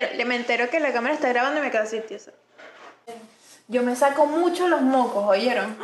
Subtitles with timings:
[0.00, 2.32] Le me entero que la cámara está grabando y me quedo así tiesa.
[3.68, 5.76] Yo me saco mucho los mocos, ¿oyeron?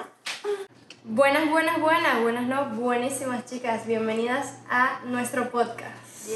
[1.05, 3.87] Buenas, buenas, buenas, buenas, no, buenísimas chicas.
[3.87, 6.31] Bienvenidas a nuestro podcast.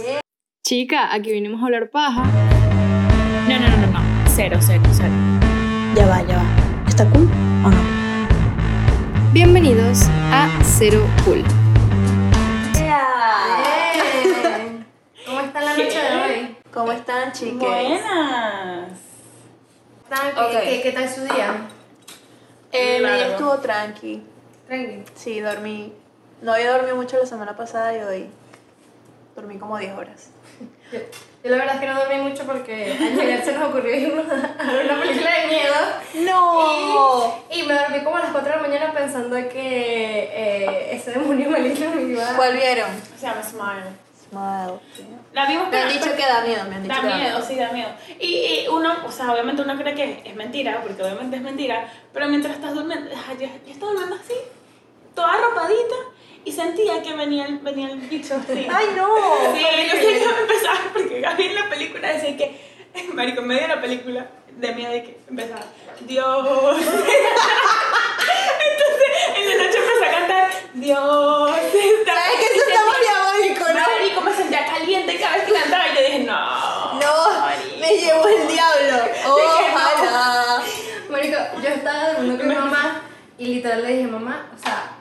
[0.63, 2.25] Chica, aquí vinimos a hablar paja.
[3.49, 4.01] No, no, no, no, no.
[4.29, 5.15] Cero, cero, cero.
[5.97, 6.87] Ya va, ya va.
[6.87, 7.31] ¿Está cool
[7.65, 9.33] o no?
[9.33, 11.43] Bienvenidos a Cero Cool.
[16.73, 17.59] ¿Cómo están, chicas?
[17.69, 18.91] Buenas.
[20.05, 21.67] ¿Están- ¿Qué, qué, qué tal su día?
[22.73, 24.23] Eh, mi día estuvo tranqui.
[24.69, 25.03] Tranqui.
[25.15, 25.93] Sí, dormí.
[26.43, 28.31] No había dormido mucho la semana pasada y hoy
[29.35, 30.29] dormí como 10 horas.
[30.93, 30.99] Yo,
[31.45, 34.73] yo la verdad es que no dormí mucho porque ayer se nos ocurrió irnos a
[34.73, 35.75] ver una película de miedo.
[36.33, 37.35] ¡No!
[37.51, 41.51] Y me dormí como a las 4 de la mañana pensando que eh, ese demonio
[41.51, 42.37] maligno me iba a...
[42.37, 42.91] ¿Cuál vieron?
[43.19, 44.10] Se llama Smile.
[44.31, 44.79] Smile.
[45.33, 47.39] La vimos Me han dicho que da miedo, me han dicho Da que da miedo,
[47.39, 47.47] miedo.
[47.49, 47.89] sí, da miedo.
[48.19, 51.93] Y, y uno, o sea, obviamente uno cree que es mentira, porque obviamente es mentira,
[52.13, 54.35] pero mientras estás durmiendo, yo, yo estaba durmiendo así,
[55.15, 55.97] toda arropadita,
[56.45, 58.67] y sentía que venía el, venía el bicho así.
[58.73, 59.09] ¡Ay, no!
[59.53, 62.61] Sí, yo sé que empezaba, porque Gaby en la película decía que,
[63.13, 64.27] marico, en medio de la película,
[64.57, 65.65] de miedo de que empezaba,
[66.01, 66.77] Dios.
[68.71, 71.51] Entonces, en la noche empezó a cantar, Dios.
[71.51, 73.81] ¿Sabes que eso está muy diabólico, no?
[73.99, 76.93] Marico, me sentía caliente cada vez que cantaba y yo dije, no.
[76.95, 77.80] No, marico".
[77.91, 79.05] Me llevó el diablo.
[79.29, 80.63] Ojalá.
[81.11, 83.03] Marico, yo estaba durmiendo con mi mamá
[83.39, 84.93] y literal le dije, mamá, o sea,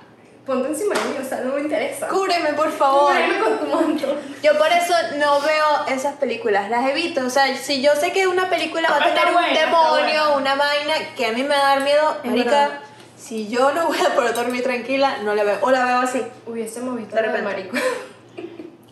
[0.45, 2.07] ponte encima de mí, o sea, no me interesa.
[2.07, 3.11] Cúbreme, por favor.
[3.13, 4.17] Cúbreme con tu manto.
[4.41, 7.25] Yo por eso no veo esas películas, las evito.
[7.25, 10.55] O sea, si yo sé que una película va a tener un buena, demonio, una
[10.55, 12.79] vaina que a mí me va a dar miedo, Es marica, verdad.
[13.17, 15.59] si yo no voy a poder dormir tranquila, no la veo.
[15.61, 16.25] O la veo así.
[16.47, 17.43] Hubiésemos visto de repente.
[17.43, 17.77] Marico.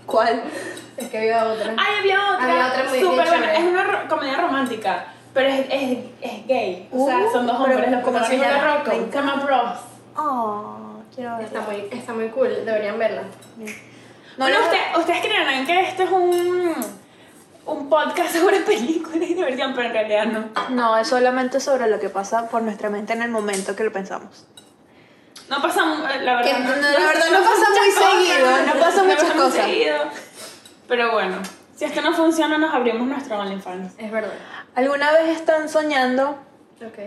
[0.06, 0.44] ¿Cuál?
[1.04, 1.74] Es que había otra.
[1.78, 2.44] Ay, había otra.
[2.52, 3.54] Había otra muy Súper buena.
[3.54, 6.90] Es una ro- comedia romántica, pero es, es, es gay.
[6.92, 7.92] O sea, Uh, son dos hombres.
[7.92, 8.54] Los ¿cómo se llama?
[8.54, 9.12] de rom-com.
[9.12, 9.80] Se llama Bros.
[10.16, 11.68] Oh, quiero Está verla.
[11.90, 13.22] muy, está muy cool, deberían verla.
[13.58, 13.66] No,
[14.46, 16.76] bueno, no, usted- ustedes creerán que esto es un,
[17.66, 20.46] un podcast sobre películas y diversión, pero en realidad no.
[20.70, 23.92] no, es solamente sobre lo que pasa por nuestra mente en el momento que lo
[23.94, 24.46] pensamos.
[25.50, 26.60] No pasa, mu- la Que verdad.
[26.60, 29.66] no- la verdad no pasa muy seguido, no pasa muchas muy cosas.
[29.66, 29.96] seguido.
[30.88, 31.38] Pero bueno,
[31.76, 33.94] si esto no funciona, nos abrimos nuestro OnlyFans.
[33.98, 34.34] Es verdad.
[34.76, 36.38] ¿Alguna vez están soñando
[36.86, 37.00] Ok.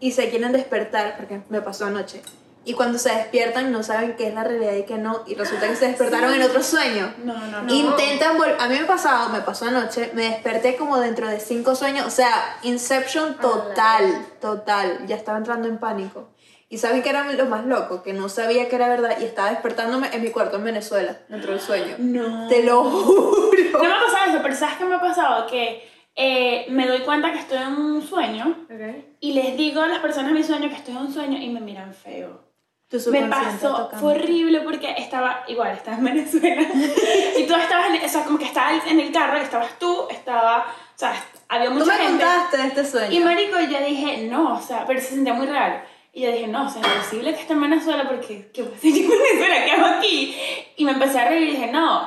[0.00, 1.16] y se quieren despertar?
[1.16, 2.22] Porque me pasó anoche.
[2.62, 5.22] Y cuando se despiertan no saben qué es la realidad y qué no.
[5.26, 7.14] Y resulta que se despertaron en otro sueño.
[7.24, 7.72] No, no, no.
[7.72, 8.56] Intentan volver.
[8.60, 10.10] A mí me pasado, me pasó anoche.
[10.12, 12.06] Me desperté como dentro de cinco sueños.
[12.06, 15.06] O sea, Inception total, total.
[15.06, 16.28] Ya estaba entrando en pánico.
[16.72, 19.50] Y saben que era lo más loco, que no sabía que era verdad y estaba
[19.50, 21.96] despertándome en mi cuarto en Venezuela, dentro del sueño.
[21.98, 22.46] No.
[22.48, 23.50] Te lo juro.
[23.72, 25.46] No me ha pasado eso, pero ¿sabes qué me ha pasado?
[25.48, 29.04] Que eh, me doy cuenta que estoy en un sueño Ok.
[29.18, 31.48] y les digo a las personas en mi sueño que estoy en un sueño y
[31.50, 32.48] me miran feo.
[32.88, 33.96] Tu Me pasó, tocando.
[33.98, 36.62] fue horrible porque estaba, igual, estaba en Venezuela
[37.38, 40.06] y tú estabas, en, o sea, como que estaba en el carro y estabas tú,
[40.10, 41.14] estaba, o sea,
[41.48, 42.24] había Tú mucha me gente.
[42.24, 43.12] contaste de este sueño.
[43.12, 45.84] Y marico, yo dije, no, o sea, pero se sentía muy real.
[46.12, 48.76] Y yo dije, no, o sea, imposible que esté en Venezuela porque, ¿qué voy a
[48.76, 49.64] hacer yo en Venezuela?
[49.64, 50.36] ¿Qué hago aquí?
[50.76, 52.00] Y me empecé a reír y dije, no,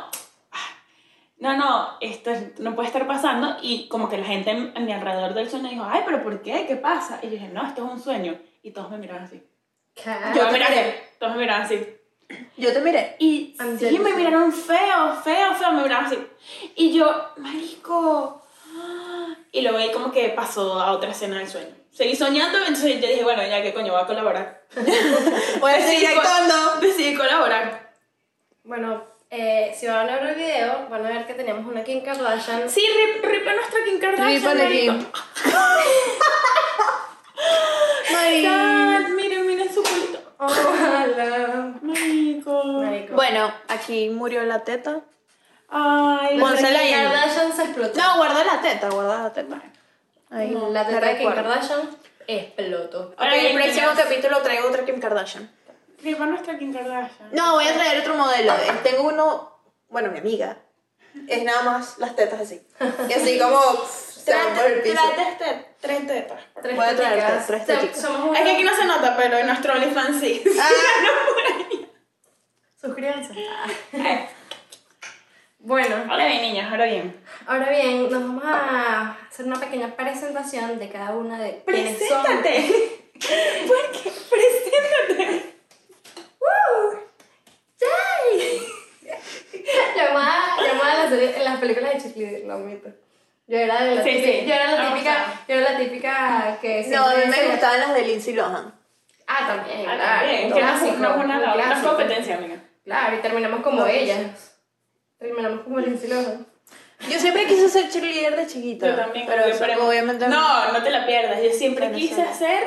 [0.52, 0.70] ah,
[1.38, 3.56] no, no, esto es- no puede estar pasando.
[3.62, 6.42] Y como que la gente en- a mi alrededor del sueño dijo, ay, pero ¿por
[6.42, 6.66] qué?
[6.68, 7.20] ¿Qué pasa?
[7.22, 8.38] Y yo dije, no, esto es un sueño.
[8.62, 9.42] Y todos me miraron así.
[10.34, 11.04] Yo Todos te me miré.
[11.20, 11.80] Todos me miraron así.
[12.58, 13.16] Yo te miré.
[13.20, 16.18] Y sí, me miraron feo, feo, feo, me miraron así.
[16.76, 18.42] Y yo, marico.
[19.52, 21.74] Y luego ahí como que pasó a otra escena del sueño.
[21.94, 24.64] Seguí soñando, entonces yo dije, bueno, ya que coño, voy a colaborar.
[25.60, 26.80] Voy a seguir actuando.
[26.82, 27.92] Decidí colaborar.
[28.64, 32.02] Bueno, eh, si van a ver el video, van a ver que tenemos una Kim
[32.02, 32.68] Kardashian.
[32.68, 34.94] Sí, rip, rip a nuestra Kim Kardashian, Rip a la marico.
[34.94, 35.04] Kim.
[38.12, 38.44] Mari.
[38.44, 40.20] Sad, miren, miren su culito.
[40.40, 41.74] Ojalá.
[41.80, 42.64] Marico.
[42.64, 43.14] Marico.
[43.14, 45.02] Bueno, aquí murió la teta.
[45.70, 46.40] Ay.
[46.40, 48.00] Kardashian se explotó.
[48.00, 49.62] No, guarda la teta, guarda la teta.
[50.34, 51.32] Ahí, La me teta de Kim.
[51.34, 51.90] Kardashian
[52.28, 53.00] explotó.
[53.10, 55.52] Ok, Ahora el próximo capítulo traigo otra Kim Kardashian.
[56.04, 57.30] Rip a nuestra Kim Kardashian.
[57.32, 58.54] No, voy a traer otro modelo.
[58.54, 59.60] Eh, Tengo uno,
[59.90, 60.58] bueno, mi amiga.
[61.28, 62.66] Es nada más las tetas así.
[63.08, 64.96] Y así como se van por el piso.
[64.96, 66.40] Trate este, tres tetas.
[66.62, 67.22] Tres Voy a traerte
[67.66, 67.92] teticas.
[68.02, 68.40] tres una...
[68.40, 70.44] Es que aquí no se nota, pero en nuestro OnlyFans sí.
[70.60, 70.70] Ah,
[72.82, 73.34] Suscríbanse.
[75.66, 77.16] Bueno, Ahora bien, niñas, ahora bien.
[77.48, 81.52] ahora bien, nos vamos a hacer una pequeña presentación de cada una de.
[81.66, 83.00] Preséntate.
[83.68, 84.12] ¿Por qué?
[84.30, 85.54] Preséntate.
[89.96, 92.90] Llamada, llamada a las, series- en las películas de Lee, lo admito.
[93.48, 94.46] Yo era, de la Sí, típica, sí.
[94.48, 97.94] yo era la típica, yo era la típica que No, a mí me gustaban las
[97.94, 98.74] de Lindsay Lohan.
[99.28, 101.88] Ah, también, Ah, claro, también, no clásico, no es una un la otra clásico.
[101.90, 102.56] competencia, amiga.
[102.84, 104.53] Claro, y terminamos como No, ellas.
[105.24, 106.10] Terminamos como Lindsay.
[106.10, 108.88] Yo siempre quise ser cheerleader de chiquita.
[108.90, 109.26] Yo también.
[109.26, 111.42] Pero eso pero- obviamente No, no te la pierdas.
[111.42, 112.62] Yo siempre quise hacer.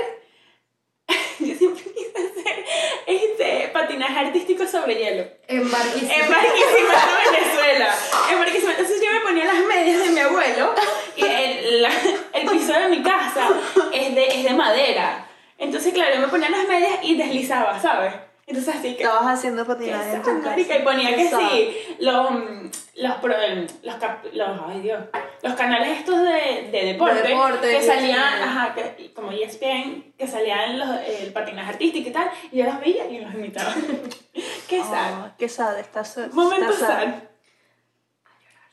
[1.39, 2.65] Yo siempre quise hacer
[3.07, 5.25] este patinaje artístico sobre hielo.
[5.49, 6.15] En Barquisimeto.
[6.25, 7.95] En Barquisimeto, Venezuela.
[8.33, 8.81] En Barquisimeto.
[8.81, 10.75] Entonces yo me ponía las medias de mi abuelo
[11.15, 11.91] y el, la-
[12.33, 13.51] el piso de mi casa
[13.93, 15.29] es de, es de madera.
[15.59, 18.15] Entonces, claro, yo me ponía las medias y deslizaba, ¿sabes?
[18.47, 19.03] Entonces así que...
[19.03, 20.61] Estabas haciendo patinaje en tu casa.
[20.61, 23.35] Y ponía que sí, los, mm, los, pro-
[23.83, 25.03] los, cap- los, ay Dios,
[25.43, 30.29] los canales estos de, de deporte, De deporte, que salían, ajá, que, como ESPN, que
[30.29, 33.75] salían los, el patinaje artístico y tal, y yo los veía y los imitaba.
[34.69, 35.25] Qué sad.
[35.25, 36.31] Oh, qué sad, está sad.
[36.33, 37.15] Momento está sad.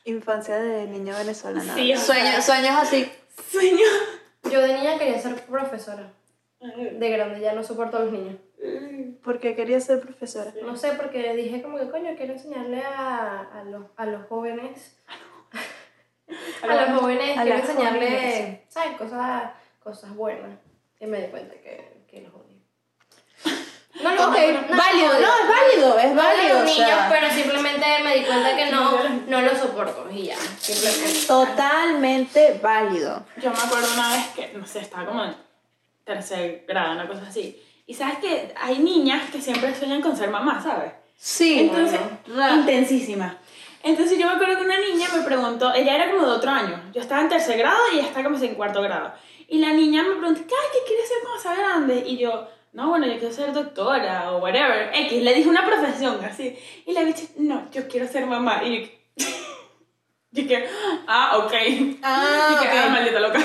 [0.04, 1.74] Infancia de niño venezolana.
[1.74, 3.10] Sí, sueños, sueños así.
[3.50, 3.86] Sueño.
[4.50, 6.12] Yo de niña quería ser profesora.
[6.60, 8.36] De grande ya no soporto a los niños.
[9.24, 10.52] Porque quería ser profesora.
[10.62, 14.96] No sé, porque dije como que coño, quiero enseñarle a, a, los, a los jóvenes.
[16.62, 18.60] A los jóvenes, A quiero las enseñarle, jóvenes.
[18.70, 18.96] ¿sabes?
[18.96, 19.50] Cosas,
[19.82, 20.58] cosas buenas.
[20.98, 22.58] Y me di cuenta que, que los odio.
[24.02, 26.54] No los Ok, odio, no los válido, no, es válido, es No a válido.
[26.54, 30.24] los o niños, sea, pero simplemente me di cuenta que no, no los soporto y
[30.24, 30.36] ya.
[30.36, 31.26] Simplemente.
[31.28, 33.24] Totalmente válido.
[33.36, 35.36] Yo me acuerdo una vez que, no sé, estaba como en
[36.04, 37.62] tercer grado, una cosa así.
[37.86, 40.92] Y sabes que hay niñas que siempre sueñan con ser mamá, ¿sabes?
[41.16, 41.60] Sí.
[41.60, 43.38] Entonces, Ra- intensísima.
[43.82, 46.82] Entonces yo me acuerdo que una niña me preguntó, ella era como de otro año,
[46.94, 49.12] yo estaba en tercer grado y ella estaba como en cuarto grado.
[49.46, 52.02] Y la niña me preguntó, ¿qué, ¿qué quieres ser cuando sea grande?
[52.06, 54.90] Y yo, no, bueno, yo quiero ser doctora o whatever.
[54.94, 56.58] X, le dije una profesión así.
[56.86, 58.64] Y la bicha, no, yo quiero ser mamá.
[58.64, 59.26] Y yo,
[60.32, 60.66] yo que,
[61.06, 61.52] ah, ok.
[62.02, 62.74] Ah, y que, ok.
[62.86, 63.40] ah, maldita loca.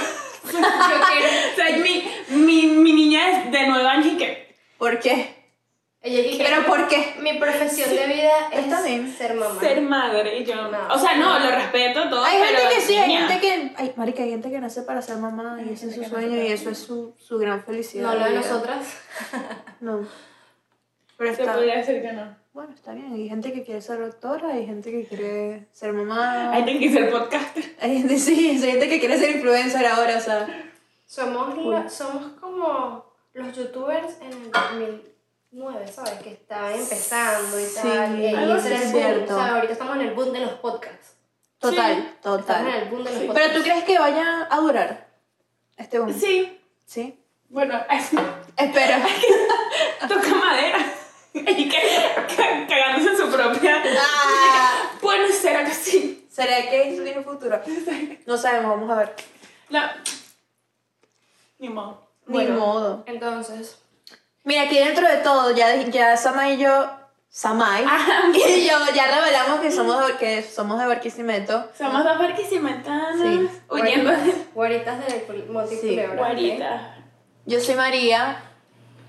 [0.51, 1.27] Yo quiero.
[1.51, 5.37] o sea, mi, mi, mi niña es de nueve años y que, ¿Por qué?
[6.01, 7.15] Ella dije, ¿Pero por qué?
[7.19, 9.13] mi profesión de vida Está es bien.
[9.17, 9.59] ser mamá.
[9.59, 10.39] ser madre.
[10.39, 10.87] Y yo, No.
[10.93, 13.27] o sea, no, lo respeto todo, Hay pero gente que sí, hay niña.
[13.27, 13.71] gente que.
[13.75, 16.47] Ay, marica, hay gente que nace para ser mamá y ese es su sueño y
[16.53, 18.13] eso es su, su gran felicidad.
[18.13, 18.97] No lo de nosotras.
[19.81, 20.07] No.
[21.17, 21.53] Pero Se está.
[21.53, 22.33] podría decir que no.
[22.59, 23.13] Bueno, está bien.
[23.13, 26.51] Hay gente que quiere ser doctora, hay gente que quiere ser mamá.
[26.51, 27.63] Hay que ser podcaster.
[27.79, 30.45] Hay gente, sí, hay gente que quiere ser influencer ahora, o sea.
[31.07, 36.15] Somos, la- somos como los youtubers en el 2009, ¿sabes?
[36.21, 38.19] Que estaban empezando y Sí, tal.
[38.19, 39.37] y algo ese es cierto.
[39.37, 41.13] O sea, ahorita estamos en el boom de los podcasts.
[41.59, 42.67] Total, Estamos en total.
[42.67, 43.25] el boom de los Sí.
[43.27, 43.49] podcasts.
[43.53, 45.07] Pero tú crees que vaya a durar
[45.77, 46.13] este boom?
[46.13, 46.59] Sí.
[46.85, 47.17] ¿Sí?
[47.47, 47.79] Bueno,
[48.57, 48.97] Espero.
[50.09, 50.79] toca madera.
[51.33, 51.77] Y que
[52.35, 53.83] ca- cagándose en su propia.
[53.99, 56.27] Ah, Bueno, será que sí.
[56.29, 57.59] ¿Será que eso tiene futuro?
[58.25, 59.15] No sabemos, vamos a ver.
[59.69, 59.81] No.
[61.59, 62.07] Ni modo.
[62.27, 62.55] Ni Bueno.
[62.59, 63.03] modo.
[63.07, 63.77] Entonces,
[64.43, 66.89] Mira, aquí dentro de todo, ya, ya Samay y yo,
[67.29, 67.83] Samay
[68.33, 71.69] y yo ya revelamos que somos de, que somos de Barquisimeto.
[71.77, 73.19] Somos dos barquisimetanas.
[73.21, 73.49] Sí.
[73.69, 76.11] Huyendo de guaritas del cul- Monte Sí, Culebra.
[76.13, 76.17] ¿ok?
[76.17, 76.95] guarita.
[77.45, 78.41] Yo soy María.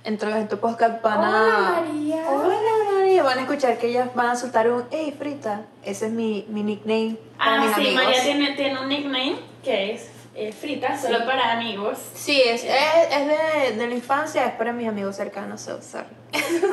[0.03, 1.29] Entre en tu podcast van a...
[1.29, 2.31] Hola, María.
[2.31, 3.23] Hola María.
[3.23, 5.63] Van a escuchar que ellas van a soltar un Hey Frita.
[5.85, 8.05] Ese es mi, mi nickname para Ah, mis sí, amigos.
[8.05, 11.99] María tiene, tiene un nickname que es eh, frita, solo para amigos.
[12.15, 12.71] Sí, es, es,
[13.11, 16.07] es de, de la infancia, es para mis amigos cercanos, so sorry.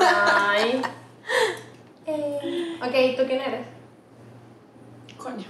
[0.02, 0.82] Ay.
[2.06, 3.66] Eh, ok, ¿tú quién eres?
[5.18, 5.46] Coño.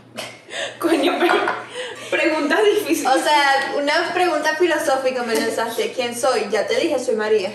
[0.80, 1.34] Coño, pero.
[2.10, 3.14] Preguntas difíciles.
[3.14, 5.92] O sea, una pregunta filosófica me lanzaste.
[5.92, 6.48] ¿Quién soy?
[6.50, 7.52] Ya te dije, soy María.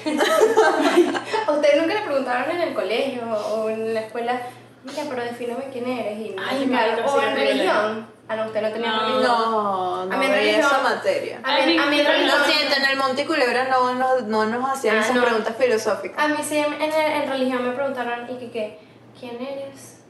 [1.47, 4.41] ¿A ustedes nunca le preguntaron en el colegio o en la escuela?
[4.85, 6.19] Mira, pero defíname quién eres.
[6.19, 8.09] Y Ay, y o sí, en religión.
[8.29, 9.01] Ah, no, usted no tenía No.
[9.01, 9.23] religión.
[9.23, 11.41] No, no A mí religión- esa materia.
[11.43, 12.39] A mí, a mí religión.
[12.39, 15.23] Lo siento, en el Monte Culebra no, no, no nos hacían Ah, esas no.
[15.25, 16.19] preguntas filosóficas.
[16.23, 18.79] A mí sí, en, en, en religión me preguntaron, ¿y qué, qué?
[19.19, 20.02] ¿Quién eres?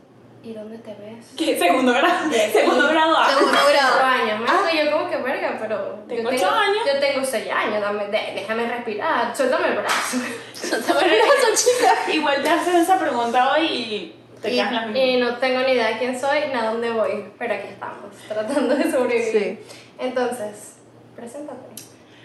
[0.44, 1.26] ¿Y dónde te ves?
[1.36, 1.56] ¿Qué?
[1.56, 2.30] Segundo grado.
[2.52, 3.28] Segundo grado A.
[3.28, 4.04] Segundo grado.
[4.04, 4.40] años,
[4.72, 6.78] y yo como que verga, pero Tengo yo ocho años.
[6.84, 10.16] Yo tengo seis años, dame, de- déjame respirar, suéltame el brazo.
[10.52, 12.12] Suéltame el brazo, chica.
[12.12, 14.96] Igual te hacen esa pregunta hoy y te Y- quedas.
[14.96, 18.10] Y no tengo ni idea de quién soy ni a dónde voy, pero aquí estamos,
[18.26, 19.64] tratando de sobrevivir.
[19.98, 20.74] Entonces,
[21.14, 21.66] preséntate.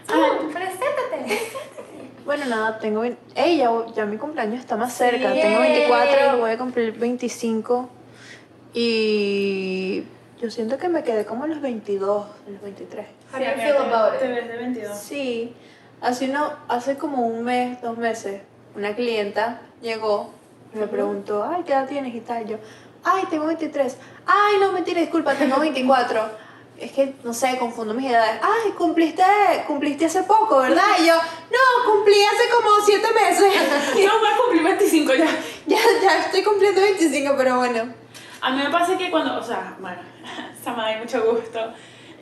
[0.10, 0.40] Ah.
[0.52, 1.42] preséntate.
[2.26, 3.06] Bueno, nada, tengo...
[3.36, 5.32] Ey, ya, ya mi cumpleaños está más cerca.
[5.32, 5.40] Sí.
[5.40, 7.90] Tengo 24, voy a cumplir 25.
[8.74, 10.04] Y
[10.42, 13.06] yo siento que me quedé como en los 22, en los 23.
[13.34, 14.32] How do you Sí, feel about Te it?
[14.36, 14.98] ves de 22.
[14.98, 15.54] Sí,
[16.02, 18.42] hace, no, hace como un mes, dos meses,
[18.76, 20.32] una clienta llegó
[20.74, 22.46] y me preguntó, ay, ¿qué edad tienes y tal?
[22.48, 22.58] Yo,
[23.04, 23.98] ay, tengo 23.
[24.26, 26.48] Ay, no, mentira, disculpa, tengo 24.
[26.80, 28.40] es que, no sé, confundo mis edades.
[28.44, 29.24] Ay, cumpliste,
[29.66, 30.84] cumpliste hace poco, ¿verdad?
[31.02, 33.54] Y yo, no, cumplí hace como siete meses.
[34.04, 35.26] Yo voy a cumplir 25 ya.
[35.66, 37.94] ya, ya estoy cumpliendo 25, pero bueno.
[38.41, 39.98] A mí me pasa que cuando, o sea, bueno,
[40.63, 41.74] Samay, mucho gusto.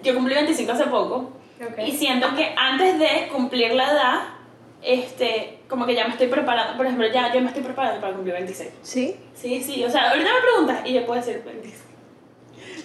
[0.03, 1.34] Yo cumplí 25 hace poco.
[1.62, 1.79] Ok.
[1.86, 4.19] Y siento que antes de cumplir la edad,
[4.81, 6.77] este, como que ya me estoy preparando.
[6.77, 8.69] Por ejemplo, ya yo me estoy preparando para cumplir 26.
[8.81, 9.15] ¿Sí?
[9.34, 11.84] Sí, sí, o sea, ahorita me preguntas y yo puedo decir 26.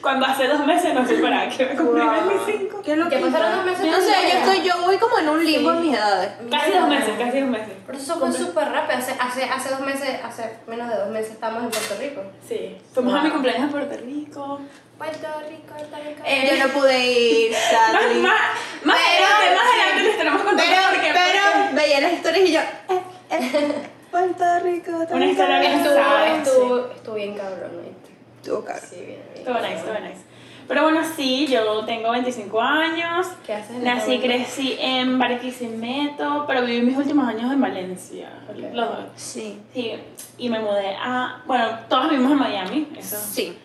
[0.01, 2.29] Cuando hace dos meses no sé para que me cumplí Wow.
[2.47, 2.83] 25.
[2.83, 3.87] ¿Qué lo Ya pasaron dos meses.
[3.87, 6.31] No sé, yo estoy, yo voy como en un limbo en mis edades.
[6.51, 7.69] Casi dos meses, casi dos meses.
[7.87, 8.99] Pero eso fue súper rápido.
[8.99, 12.23] Hace, hace, hace dos meses, hace menos de dos meses estamos en Puerto Rico.
[12.49, 12.79] Sí.
[12.95, 14.61] Fuimos a mi cumpleaños a Puerto Rico.
[14.97, 16.23] Puerto Rico, Puerto Rico.
[16.27, 18.21] Eh, yo no pude ir, Más, sadly.
[18.21, 18.41] más,
[18.85, 21.11] más Pero- adelante, más adelante les tenemos contando Pero, por qué.
[21.15, 23.73] pero, veía las historias y yo, eh, eh,
[24.11, 25.95] Puerto Rico, Puerto Una historia bien Estuvo,
[26.35, 28.11] estuvo, estuvo bien cabrón, ¿viste?
[28.43, 28.81] Estuvo caro.
[28.91, 30.31] Sí, bien, Estuvo nice, estuvo nice.
[30.69, 33.27] Pero bueno, sí, yo tengo 25 años.
[33.45, 37.61] ¿Qué haces en Nací y este crecí en Barquisimeto, pero viví mis últimos años en
[37.61, 38.31] Valencia.
[38.73, 39.05] Los dos.
[39.17, 39.61] Sí.
[39.75, 39.95] Sí,
[40.39, 41.43] y me mudé a.
[41.47, 43.17] Bueno, todos vivimos en Miami, eso.
[43.17, 43.59] Sí.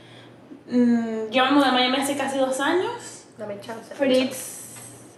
[0.68, 3.26] Mm, yo me mudé a Miami hace casi dos años.
[3.38, 3.94] Dame chance.
[3.94, 4.56] Fritz,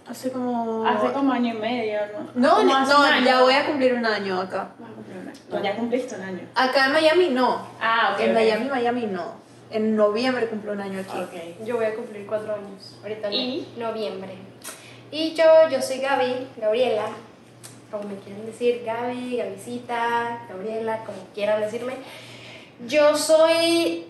[0.08, 0.86] Hace como...
[0.86, 2.00] hace como año y medio,
[2.34, 2.62] ¿no?
[2.62, 4.70] No, no, ya voy a cumplir un año acá.
[4.78, 5.38] Vas a cumplir un año.
[5.50, 6.40] No, ya cumpliste un año.
[6.54, 7.66] Acá en Miami no.
[7.80, 8.20] Ah, ok.
[8.20, 8.34] en ok.
[8.34, 9.47] Miami, Miami no.
[9.70, 11.18] En noviembre cumplo un año aquí.
[11.18, 11.66] Ok.
[11.66, 13.74] Yo voy a cumplir cuatro años, ahorita ¿Y?
[13.76, 14.32] noviembre.
[15.10, 17.06] Y yo, yo soy Gaby, Gabriela,
[17.90, 21.94] como me quieran decir, Gaby, Gavisita, Gabriela, como quieran decirme.
[22.86, 24.06] Yo soy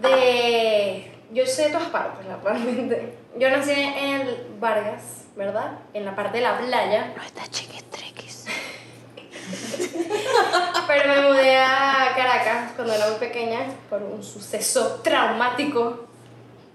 [0.00, 1.12] de...
[1.32, 3.14] Yo soy de todas partes, realmente.
[3.38, 5.78] Yo nací en Vargas, ¿verdad?
[5.92, 7.12] En la parte de la playa.
[7.16, 8.46] No está chiquitriquis.
[10.86, 16.06] Pero me mudé a Caracas cuando era muy pequeña por un suceso traumático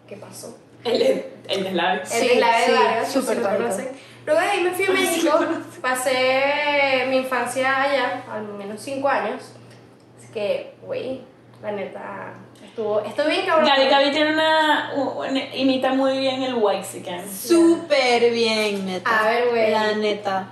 [0.08, 0.58] que pasó.
[0.84, 1.01] El,
[1.48, 2.01] el deslave.
[2.01, 3.89] El Sí, deslave sí, de Vargas, súper si.
[4.25, 5.39] Luego de ahí me fui a México,
[5.82, 9.41] pasé mi infancia allá, al menos 5 años.
[10.18, 11.22] Así que, güey,
[11.62, 13.68] la neta, estuvo, estuvo bien cabrón.
[13.68, 17.24] Gaby, Gaby tiene una, una- imita muy bien el Waxican.
[17.32, 19.20] Súper bien, neta.
[19.20, 19.72] A ver, güey.
[19.72, 20.48] La neta.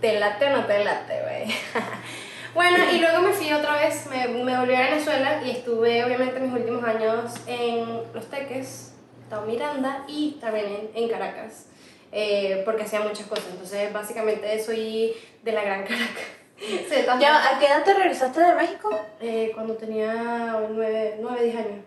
[0.00, 1.54] ¿Te late o no te late, güey?
[2.54, 6.40] bueno, y luego me fui otra vez, me, me volví a Venezuela y estuve obviamente
[6.40, 11.66] mis últimos años en Los Teques, Estado Miranda y también en, en Caracas,
[12.12, 13.46] eh, porque hacía muchas cosas.
[13.50, 16.24] Entonces, básicamente soy de la Gran Caracas.
[17.04, 17.56] Todas Ya.
[17.56, 18.90] ¿A qué edad te regresaste de México?
[19.20, 21.84] Eh, cuando tenía 9, 9, 10 años.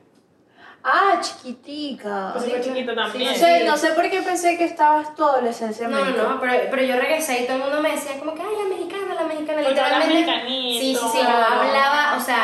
[0.84, 2.32] Ah, chiquitica.
[2.34, 3.32] Pues fue chiquito también.
[3.32, 6.24] No sé, no sé por qué pensé que estabas tu adolescencia en No, no, México.
[6.28, 8.76] no, pero, pero yo regresé y todo el mundo me decía como que, ay, la
[8.76, 10.42] mexicana, la mexicana, Porque literalmente.
[10.48, 12.44] Sí, sí, sí, yo hablaba, o sea,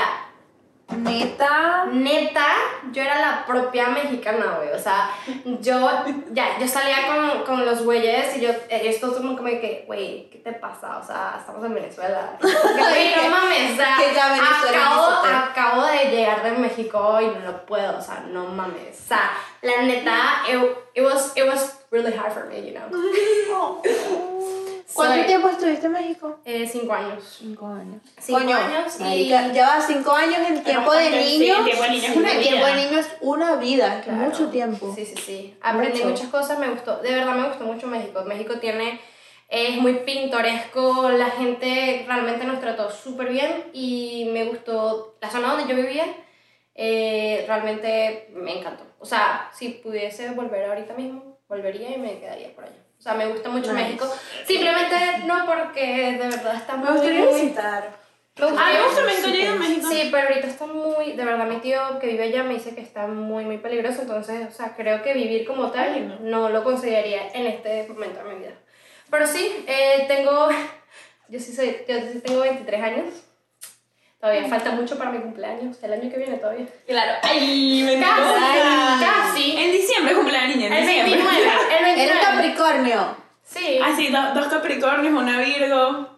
[1.03, 1.85] Neta.
[1.91, 2.47] neta,
[2.91, 4.71] yo era la propia mexicana, güey.
[4.73, 5.11] O sea,
[5.59, 5.89] yo,
[6.31, 10.29] ya, yo salía con, con los güeyes y yo, eh, esto como como que, güey,
[10.29, 10.97] ¿qué te pasa?
[10.97, 12.37] O sea, estamos en Venezuela.
[12.39, 17.39] Güey, no mames, o sea, Que ya Venezuela acabo, de llegar de México y no
[17.39, 18.99] lo puedo, o sea, no mames.
[19.05, 20.59] O sea, la neta, it,
[20.95, 23.81] it was, it was really hard for me, you know.
[24.99, 26.39] ¿Cuánto Soy- tiempo estuviste en México?
[26.45, 27.37] Eh, cinco años.
[27.39, 28.01] Cinco años.
[28.19, 32.03] Cinco años y- marica, Llevas cinco años en tiempo de bastante, sí, tiempo de niños
[32.09, 32.75] es una tiempo de vida.
[32.75, 34.19] niños es una vida, Claro.
[34.19, 34.93] mucho tiempo.
[34.95, 35.57] Sí, sí, sí.
[35.61, 36.09] Aprendí Mucho.
[36.09, 36.97] muchas cosas, me gustó.
[36.97, 38.23] De verdad me gustó mucho México.
[38.25, 38.99] México tiene.
[39.47, 45.53] Es muy pintoresco, la gente realmente nos trató súper bien y me gustó la zona
[45.53, 46.05] donde yo vivía.
[46.81, 48.85] eh, realmente me encantó.
[48.99, 52.77] O sea, si pudiese volver ahorita mismo, volvería y me quedaría por allá.
[52.99, 53.85] O sea, me gusta mucho Nice.
[53.85, 54.13] México.
[54.45, 56.85] Simplemente no porque de verdad está muy.
[56.89, 57.97] Me gustaría muy- visitar.
[58.37, 59.59] Me Ah, me gusta México, yo he ido a Sí.
[59.59, 59.87] México.
[59.89, 62.79] Sí, pero ahorita está muy, de verdad mi tío que vive allá me dice que
[62.81, 66.19] está muy, muy peligroso, entonces, o sea, creo que vivir como tal Ay, no.
[66.21, 68.53] no lo consideraría en este momento de mi vida.
[69.11, 70.47] Pero sí, eh, tengo,
[71.29, 73.07] yo sí, soy, yo sí tengo 23 años,
[74.19, 76.65] todavía falta mucho para mi cumpleaños, el año que viene todavía.
[76.87, 77.13] Claro.
[77.23, 79.57] ¡Ay, me Casi, casi.
[79.57, 81.15] En diciembre cumple la niña, en El diciembre.
[81.17, 81.43] 29,
[81.77, 82.03] el 29.
[82.03, 83.15] Eres Capricornio.
[83.43, 86.09] Sí, Ah, sí, dos, dos Capricornios, una Virgo.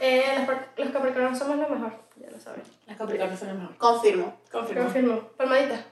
[0.00, 0.56] eh, los,
[0.86, 2.62] los capricornios somos lo mejor, ya lo saben.
[2.86, 3.78] Las Capricornios son las mejores.
[3.78, 4.36] Confirmo.
[4.52, 4.82] Confirmo.
[4.84, 5.84] Confirmo, palmadita.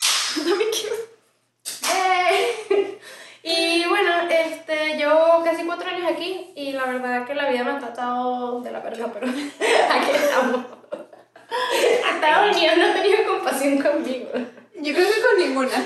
[0.36, 0.96] También quiero.
[1.94, 2.98] ¡Eh!
[3.42, 7.72] Y bueno, este, llevo casi cuatro años aquí y la verdad que la vida me
[7.72, 9.26] ha tratado de la verga, pero
[9.90, 10.64] aquí estamos.
[12.14, 14.30] Estados Unidos no ha tenido compasión conmigo.
[14.76, 15.70] Yo creo que con ninguna.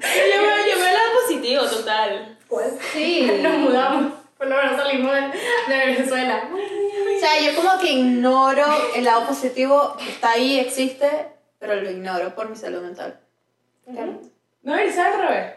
[0.00, 2.38] Yo veo, yo el lado positivo, total.
[2.48, 2.78] ¿Cuál?
[2.92, 3.30] Sí.
[3.42, 6.48] Nos mudamos, por lo menos salimos de, de Venezuela.
[6.52, 11.08] O sea, yo como que ignoro el lado positivo, está ahí, existe,
[11.58, 13.18] pero lo ignoro por mi salud mental.
[13.90, 14.20] Claro.
[14.62, 15.54] No ser al revés.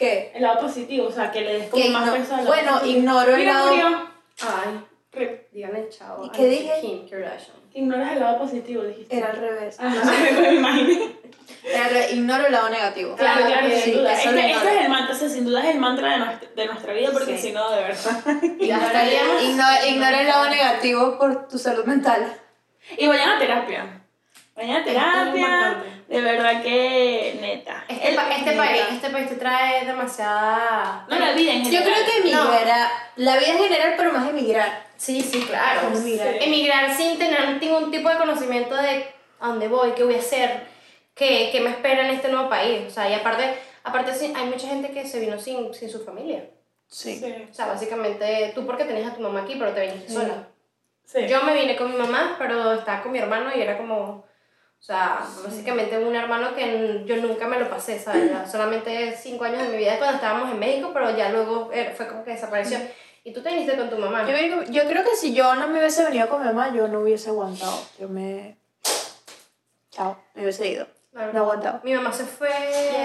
[0.00, 0.32] ¿Qué?
[0.34, 2.72] El lado positivo, o sea, que le des como Que más peso al lado bueno,
[2.72, 2.98] positivo.
[2.98, 4.10] ignoro el Mira, lado- murió.
[4.40, 4.80] Ay,
[5.12, 6.24] Re- díganle chao.
[6.24, 6.72] ¿Y a qué dije?
[6.80, 7.56] Kim Kardashian.
[7.74, 9.16] Ignoras el lado positivo, dijiste.
[9.18, 9.76] Era al revés.
[9.78, 9.92] Ah,
[10.40, 11.16] me imaginé.
[11.64, 12.12] Era al revés.
[12.14, 13.14] Ignoro el lado negativo.
[13.16, 14.12] Claro, claro, Sí, sin duda.
[14.14, 14.70] eso lo Este, este ignoro.
[14.78, 17.08] es el mantra, o sea, sin duda es el mantra de nuestra, de nuestra vida,
[17.12, 17.48] porque Sí.
[17.48, 18.22] si no, de verdad.
[18.58, 19.42] Ya estaríamos.
[19.88, 22.34] Ignora el lado negativo por tu salud mental.
[22.96, 24.02] Y vayan a terapia.
[24.60, 25.84] Vayan a terapia.
[26.06, 27.84] De verdad que neta.
[27.88, 31.06] Este, El- pa- este país, este país te trae demasiada.
[31.08, 32.00] No, la vida en Yo general.
[32.04, 32.52] creo que No.
[32.54, 34.84] emigrar, la vida en general, pero más emigrar.
[34.96, 35.80] Sí, sí, claro.
[35.82, 36.32] Como emigrar.
[36.34, 36.38] Sí.
[36.44, 39.06] Emigrar sin tener ningún tipo de conocimiento de
[39.40, 40.66] a dónde voy, qué voy a hacer,
[41.14, 42.82] qué, qué me espera en este nuevo país.
[42.86, 46.04] O sea, y aparte, aparte sí, hay mucha gente que se vino sin, sin su
[46.04, 46.44] familia.
[46.86, 47.16] Sí.
[47.16, 47.34] Sí.
[47.50, 50.14] O sea, básicamente tú porque tenías a tu mamá aquí, pero te viniste Sí.
[50.14, 50.48] sola.
[51.04, 51.26] Sí.
[51.28, 54.24] Yo me vine con mi mamá, pero estaba con mi hermano y era como,
[54.80, 58.30] o sea, básicamente un hermano que yo nunca me lo pasé, ¿sabes?
[58.30, 61.92] Ya solamente cinco años de mi vida cuando estábamos en México, pero ya luego eh,
[61.94, 62.78] fue como que desapareció.
[63.22, 64.26] Y tú te viniste con tu mamá.
[64.26, 67.00] Yo, yo creo que si yo no me hubiese venido con mi mamá, yo no
[67.00, 67.78] hubiese aguantado.
[67.98, 68.56] Yo me.
[69.90, 70.86] Chao, me hubiese ido.
[71.12, 71.34] Claro.
[71.34, 71.80] No aguantaba.
[71.84, 72.50] Mi mamá se fue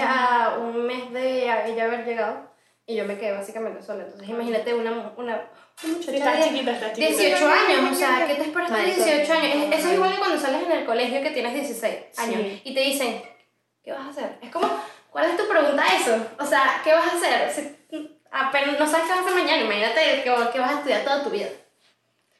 [0.02, 2.48] a un mes de ella haber llegado
[2.86, 4.04] y yo me quedé básicamente sola.
[4.04, 7.20] Entonces imagínate una, una, Sí, está chiquita, está chiquita.
[7.22, 9.04] 18 años, o sea, ¿qué te esperas de Marico.
[9.04, 9.44] 18 años?
[9.72, 12.60] Es- Eso es igual que cuando sales en el colegio que tienes 16 años Sí.
[12.64, 13.22] y te dicen,
[13.84, 14.38] ¿qué vas a hacer?
[14.40, 14.68] Es como,
[15.10, 16.16] ¿cuál es tu pregunta a eso?
[16.38, 17.76] O sea, ¿qué vas a hacer?
[17.90, 21.04] Si apenas no sabes qué vas a hacer mañana, imagínate que, que vas a estudiar
[21.04, 21.48] toda tu vida.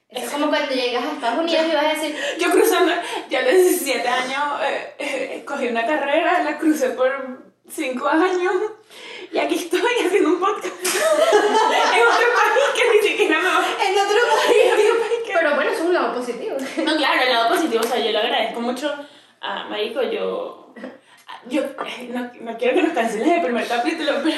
[0.09, 2.93] Es como cuando llegas a Estados Unidos y vas a decir, Yo cruzando,
[3.29, 8.55] yo a los 17 años eh, eh, cogí una carrera, la crucé por 5 años
[9.33, 13.95] y aquí estoy haciendo un podcast en otro país que ni siquiera me va En
[13.99, 14.73] otro país.
[15.33, 16.57] pero bueno, es un lado positivo.
[16.85, 18.93] No, claro, el lado positivo, o sea, yo le agradezco mucho
[19.41, 20.63] a Marico, yo...
[21.49, 21.63] Yo
[22.11, 24.37] no, no quiero que nos cancelen el primer capítulo, pero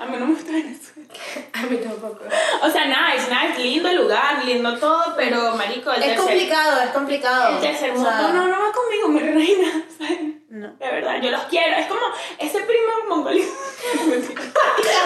[0.00, 1.08] a mí no me gusta Venezuela.
[1.52, 2.24] A mí tampoco.
[2.62, 6.90] O sea, nice, nice, lindo lugar, lindo todo, pero Marico, el Es tercer, complicado, es
[6.90, 7.54] complicado.
[7.56, 10.18] el tercer O mundo, sea, no, no va conmigo, mi reina, ¿sabes?
[10.60, 10.74] No.
[10.74, 11.76] De verdad, yo los quiero.
[11.76, 12.02] Es como
[12.38, 13.44] ese primo mongolio.
[14.08, 14.42] mentira.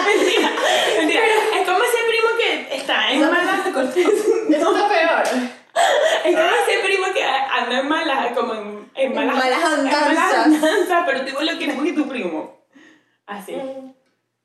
[0.05, 0.51] mentira.
[0.97, 1.21] Mentira.
[1.55, 4.05] Es como ese primo que está en malas cortes.
[4.49, 5.23] Eso está peor.
[6.23, 9.93] Es como ese primo que anda en malas, como en, en malas, malas en malas
[9.95, 10.45] andanzas.
[10.45, 12.65] andanzas, pero tú lo quieres porque tu primo.
[13.25, 13.55] Así.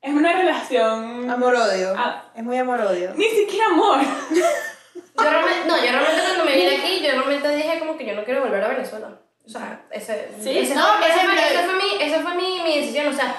[0.01, 1.31] Es una relación.
[1.31, 1.95] Amor-odio.
[1.97, 2.25] Ah.
[2.35, 3.13] Es muy amor-odio.
[3.17, 3.99] Ni siquiera amor.
[4.33, 8.15] Yo realmente, no, yo realmente cuando me vine aquí, yo realmente dije como que yo
[8.15, 9.21] no quiero volver a Venezuela.
[9.51, 12.61] O sea, ese, Sí, ese no, fue, ese fue, ese fue mi, esa fue mi,
[12.63, 13.09] mi decisión.
[13.09, 13.35] O sea,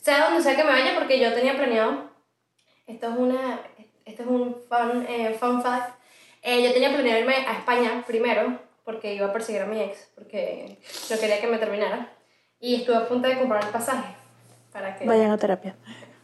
[0.00, 2.10] sea donde sea que me vaya, porque yo tenía planeado.
[2.86, 3.60] Esto es una,
[4.06, 5.98] esto es un fun, eh, fun fact.
[6.42, 10.08] Eh, yo tenía planeado irme a España primero, porque iba a perseguir a mi ex,
[10.14, 10.78] porque
[11.10, 12.12] no quería que me terminara.
[12.58, 14.14] Y estuve a punto de comprar el pasaje
[14.72, 15.76] para que Vayan a terapia.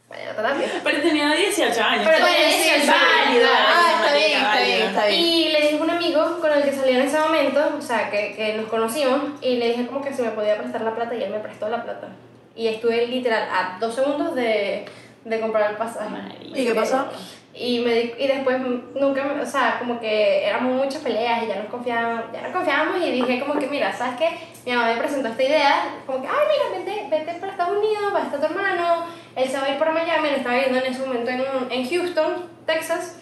[0.09, 0.69] vaya a terapia.
[0.83, 2.07] Pero tenía 18 años.
[2.09, 2.89] Pero tenía sí, 18 sí.
[2.89, 5.21] válido, Ah, está bien, está bien, está bien.
[5.21, 8.11] Y le dije a un amigo con el que salí en ese momento, o sea,
[8.11, 11.15] que, que nos conocimos, y le dije como que si me podía prestar la plata
[11.15, 12.09] y él me prestó la plata.
[12.55, 14.85] Y estuve literal a dos segundos de,
[15.25, 16.17] de comprar el pasaje.
[16.43, 17.07] ¿Y qué pasó?
[17.55, 18.59] Y, me y después
[18.95, 23.07] nunca, o sea, como que éramos muchas peleas y ya nos confiábamos, ya nos confiábamos
[23.07, 24.39] y dije como que, mira, ¿sabes qué?
[24.65, 28.15] Mi mamá me presentó esta idea, como que, ay, mira, vete, vete para Estados Unidos,
[28.15, 30.79] va a estar tu hermano, él se va a ir para Miami, él estaba viviendo
[30.79, 33.19] en ese momento en, en Houston, Texas.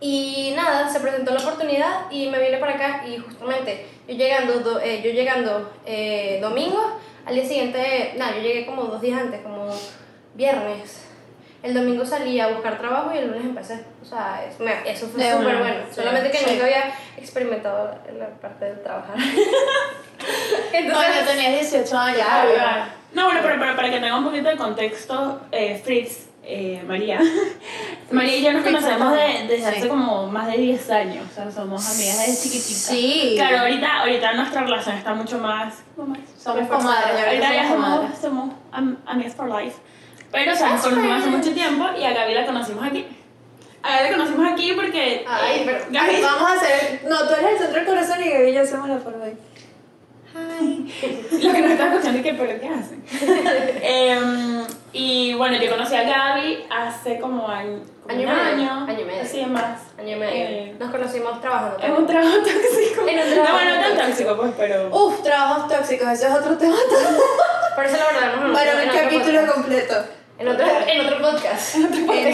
[0.00, 4.60] Y nada, se presentó la oportunidad y me vine para acá y justamente yo llegando,
[4.60, 9.20] do- eh, yo llegando eh, domingo, al día siguiente, nada, yo llegué como dos días
[9.20, 9.68] antes, como
[10.34, 11.04] viernes.
[11.62, 13.84] El domingo salí a buscar trabajo y el lunes empecé.
[14.00, 15.74] O sea, es- me- eso fue súper bueno.
[15.88, 16.50] sí, Solamente que sí.
[16.52, 19.16] nunca había experimentado la parte de trabajar.
[19.18, 19.24] No,
[20.72, 22.20] Entonces, no tenías 18 años.
[22.20, 22.84] Claro.
[23.12, 27.20] No, bueno, pero, pero para que tenga un poquito de contexto, eh, Fritz, eh, María,
[28.10, 29.88] María y yo nos conocemos de- desde hace sí.
[29.88, 32.74] como más de 10 años, o sea, somos amigas desde chiquititas.
[32.86, 33.32] Sí.
[33.36, 35.74] Claro, ahorita, ahorita nuestra relación está mucho más...
[35.96, 39.76] más Somos comadres, Ahorita ya somos somos, am- amigas for life.
[40.32, 43.06] Pero, o sea, nos conocimos hace mucho tiempo y a Gaby la conocimos aquí.
[43.82, 45.24] A Gaby la conocimos aquí porque...
[45.28, 46.22] Ay, eh, pero- Gaby...
[46.22, 47.02] Vamos a hacer.
[47.08, 49.24] No, tú eres el centro del corazón y Gaby y yo hacemos la forma
[50.46, 51.44] de.
[51.44, 53.04] Lo que nos están escuchando es que, pero ¿qué hacen?
[53.82, 58.86] Em, y bueno, yo conocí a Gaby hace como año, como Año un medio, año,
[58.88, 59.22] año y medio.
[59.22, 59.80] así más.
[59.98, 60.32] año y medio.
[60.34, 61.78] Eh, Nos conocimos trabajando.
[61.78, 63.06] Es un trabajo tóxico.
[63.08, 64.36] En un trabajo no, bueno, no tan tóxico.
[64.36, 64.88] pues, pero.
[64.96, 66.76] Uf, trabajos tóxicos, ese es otro tema.
[67.76, 69.54] Por eso la verdad no Bueno, en un otro capítulo podcast.
[69.54, 69.94] completo.
[70.38, 71.74] En otro, en otro podcast.
[71.76, 71.84] En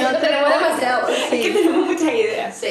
[0.06, 1.08] otro Tenemos demasiado.
[1.08, 1.50] Es que Sí.
[1.52, 2.54] tenemos muchas ideas.
[2.56, 2.68] Sí.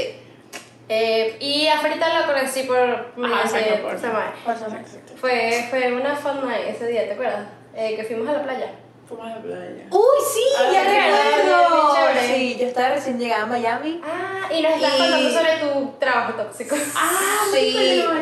[0.95, 2.77] Eh, y a Frita lo conocí por
[3.17, 4.31] medio Ajá, de exacto, por- esa madre.
[4.45, 4.83] Pásame.
[5.19, 7.47] Fue, fue una fun night ese día, ¿te acuerdas?
[7.75, 8.71] eh, que fuimos a la playa.
[9.07, 9.85] Fuimos a la playa.
[9.89, 11.95] Uy, sí, Ah, ya recuerdo.
[12.27, 14.01] Sí, yo estaba recién llegada a Miami.
[14.05, 16.75] Ah, y nos estás Y- contando sobre tu trabajo tóxico.
[16.95, 17.09] Ah,
[17.51, 17.75] Sí,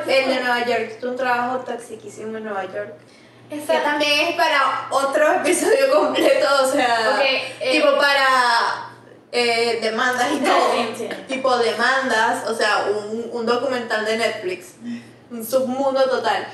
[0.08, 0.92] el de Nueva York.
[1.04, 2.94] Un trabajo toxiquísimo en Nueva York.
[3.50, 7.22] Esa- Que también es para otro episodio completo, o sea, Ok,
[7.60, 7.72] eh.
[7.74, 8.91] tipo para
[9.32, 10.72] eh, demandas y todo.
[10.98, 11.10] Sí, sí.
[11.28, 14.76] Tipo demandas, o sea, un, un documental de Netflix.
[15.30, 16.48] Un submundo total.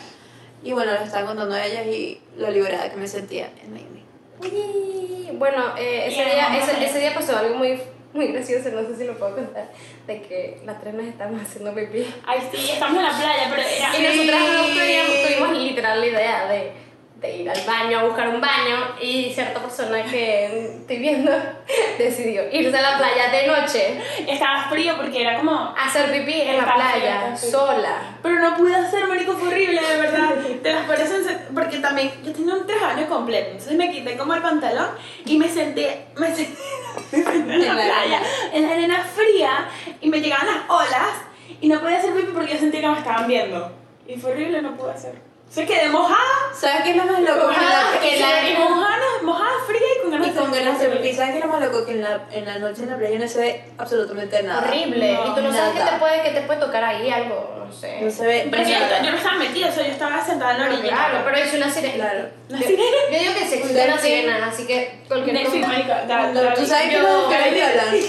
[0.63, 4.03] Y bueno, le estaba contando a ellas y lo liberada que me sentía en Miami.
[4.43, 7.79] Y, Bueno, eh, ese, día, ese, ese día pasó algo muy,
[8.13, 9.71] muy gracioso, no sé si lo puedo contar,
[10.05, 12.05] de que las tres nos estábamos haciendo pipí.
[12.25, 13.97] Ay, sí, estamos en la playa, pero era.
[13.97, 16.71] Y nosotras no tuvimos, tuvimos literal la idea de,
[17.19, 21.31] de ir al baño, a buscar un baño, y cierta persona que estoy viendo
[21.97, 25.73] decidió irse a la playa de noche Estaba frío porque era como.
[25.77, 28.17] hacer pipí en la playa, sola.
[28.21, 30.35] Pero no pude hacer, marico, fue horrible, de verdad.
[30.63, 31.17] Te las parecen.
[31.53, 33.51] Porque también yo tenía un tres años completo.
[33.51, 34.89] Entonces me quité como el pantalón
[35.25, 36.07] y me senté.
[36.15, 36.57] Me senté,
[37.11, 38.21] me senté en la playa,
[38.53, 39.69] en la arena fría,
[40.01, 41.23] y me llegaban las olas.
[41.59, 43.71] Y no podía hacer pipi porque yo sentía que me estaban viendo.
[44.07, 45.26] Y fue horrible, no pude hacer.
[45.49, 46.51] O sea, quedé mojada.
[46.53, 47.47] ¿Sabes qué es lo más loco?
[47.49, 50.89] Que la, que la- y mojada, mojada, fría y con ganas y con ganas de
[50.89, 51.13] pipí.
[51.13, 51.85] ¿Sabes qué es lo más loco?
[51.85, 54.59] Que en la, en la noche en la playa no se ve absolutamente nada.
[54.67, 55.13] Horrible.
[55.13, 57.71] No, y tú no sabes qué te, puede, qué te puede tocar ahí, algo, no
[57.71, 58.01] sé.
[58.01, 60.65] No se ve Pero yo, no estaba metida, o sea, yo estaba sentada en la
[60.67, 60.89] orilla.
[60.89, 61.93] Claro, pero es una sirena.
[61.95, 62.29] Claro.
[62.49, 62.97] ¿Una sirena?
[63.11, 65.73] Yo digo que sí existe una sirena, así que cualquier Netflix, cosa.
[65.77, 67.95] marica, da- Cuando- da- ¿Tú sabes que los delfines violan?
[67.95, 68.05] Esa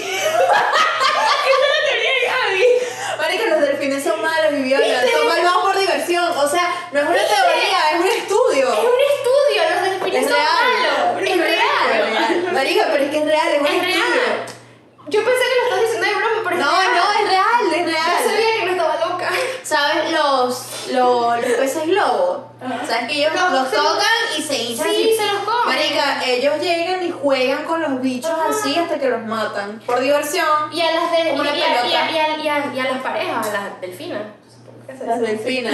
[1.55, 2.65] es la teoría de Gaby.
[3.17, 5.07] Marica, los delfines son malos y violan.
[5.09, 5.78] Son malvados por
[6.09, 6.37] diversión.
[6.37, 8.67] O sea, no es una teoría, es un estudio.
[8.73, 11.13] Es un estudio, los delfines Es son real.
[11.13, 11.29] malos.
[11.29, 12.53] Es real.
[12.53, 13.95] Marica, pero es que es real, es un Es estudio.
[13.95, 14.45] real.
[15.07, 16.91] Yo pensé que lo estás diciendo de broma, pero es No, real.
[16.95, 18.23] no, es real, es Yo real.
[18.23, 19.29] sabía que no estaba loca.
[19.63, 22.51] ¿Sabes los, los, los peces globo?
[22.87, 24.05] ¿Sabes que ellos Los- los, tocan
[24.37, 25.15] y se hinchan Sí, así?
[25.17, 25.65] se los comen.
[25.77, 29.79] Marica, ellos llegan y juegan con los bichos así hasta que los matan.
[29.85, 30.71] Por diversión.
[30.73, 33.53] Y a las de, y, y y, a, y, a, y a las parejas, a
[33.53, 34.21] las delfinas.
[35.05, 35.73] Las delfinas.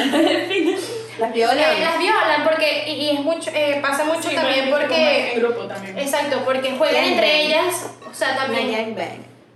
[1.19, 1.79] Las Eh, violan.
[1.81, 5.61] las violan porque, y, y es mucho, eh, pasa mucho Sí, también En porque, grupo
[5.65, 5.97] también.
[5.97, 8.95] exacto, porque juegan entre ellas, o sea, también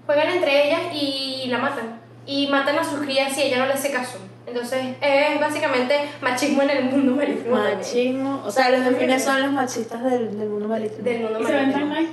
[0.06, 2.00] juegan entre ellas y la matan.
[2.26, 4.20] Y matan a sus crías si ella no les hace caso.
[4.48, 7.56] Entonces, es básicamente machismo en el mundo marítimo.
[7.56, 8.42] Machismo.
[8.46, 11.04] O sea, los delfines son los machistas del, del mundo marítimo.
[11.04, 11.94] Del mundo ¿Y se ven tan marítimo.
[11.94, 12.08] mal?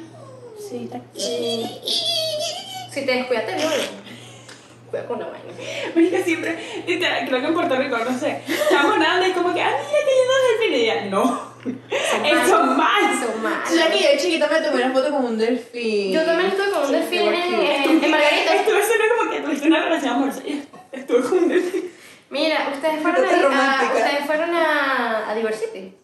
[0.58, 0.90] Sí,
[2.90, 4.05] Si te descuidas, te violan.
[5.08, 5.44] Con la vaina.
[5.94, 9.60] Marica, siempre, literal, creo que en Puerto Rico, no sé, estamos nadando y como que,
[9.62, 10.80] ah, mira qué lindos delfines.
[10.80, 11.56] Y ya, no.
[12.24, 13.02] Eso es mal.
[13.20, 13.44] Son.
[13.44, 16.12] O sea, que yo chiquita me tomé una foto con un delfín.
[16.12, 18.54] Yo también estuve con un delfín en, en, en Margarita.
[18.54, 20.42] Estuve suena como que tuviste una relación amorosa.
[20.92, 21.90] Estuve con un delfín.
[22.30, 25.94] Mira, ustedes fueron, a, a- ustedes fueron a, a Diversity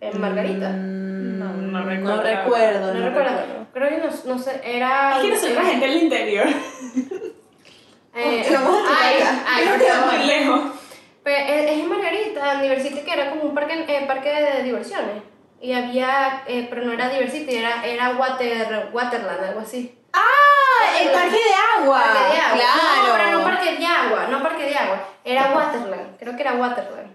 [0.00, 0.70] en Margarita.
[0.70, 2.22] Mm, No, no No recuerdo.
[2.22, 2.94] recuerdo.
[2.94, 3.66] no recuerdo.
[3.72, 5.16] Creo que no, no sé, era.
[5.18, 6.46] Es que nosotros gente del interior.
[8.14, 10.60] Eh, Te tocar ay, ay, por Queda muy lejos.
[11.22, 14.62] Pero es, es en Margarita, en Diversity, que era como un parque, eh, parque de
[14.62, 15.22] diversiones.
[15.60, 19.96] Y había, eh, pero no era Diversity, era, era Water, Waterland, algo así.
[20.12, 20.98] ¡Ah!
[21.00, 22.02] El parque de agua.
[22.02, 22.56] Parque de agua.
[22.56, 23.06] Claro.
[23.06, 25.08] No, pero no parque de agua, no parque de agua.
[25.24, 27.10] Era Waterland, creo que era Waterland.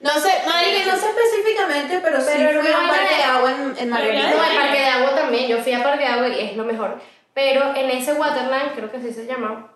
[0.00, 3.16] No sé, Marica, no sé específicamente, pero, sí Pero fui a un no parque era-
[3.16, 4.30] de agua en, en Pero Margarita.
[4.36, 6.64] No, el parque de agua también, yo fui a parque de agua y es lo
[6.64, 7.00] mejor.
[7.32, 9.72] Pero en ese Waterland, creo que así se llama,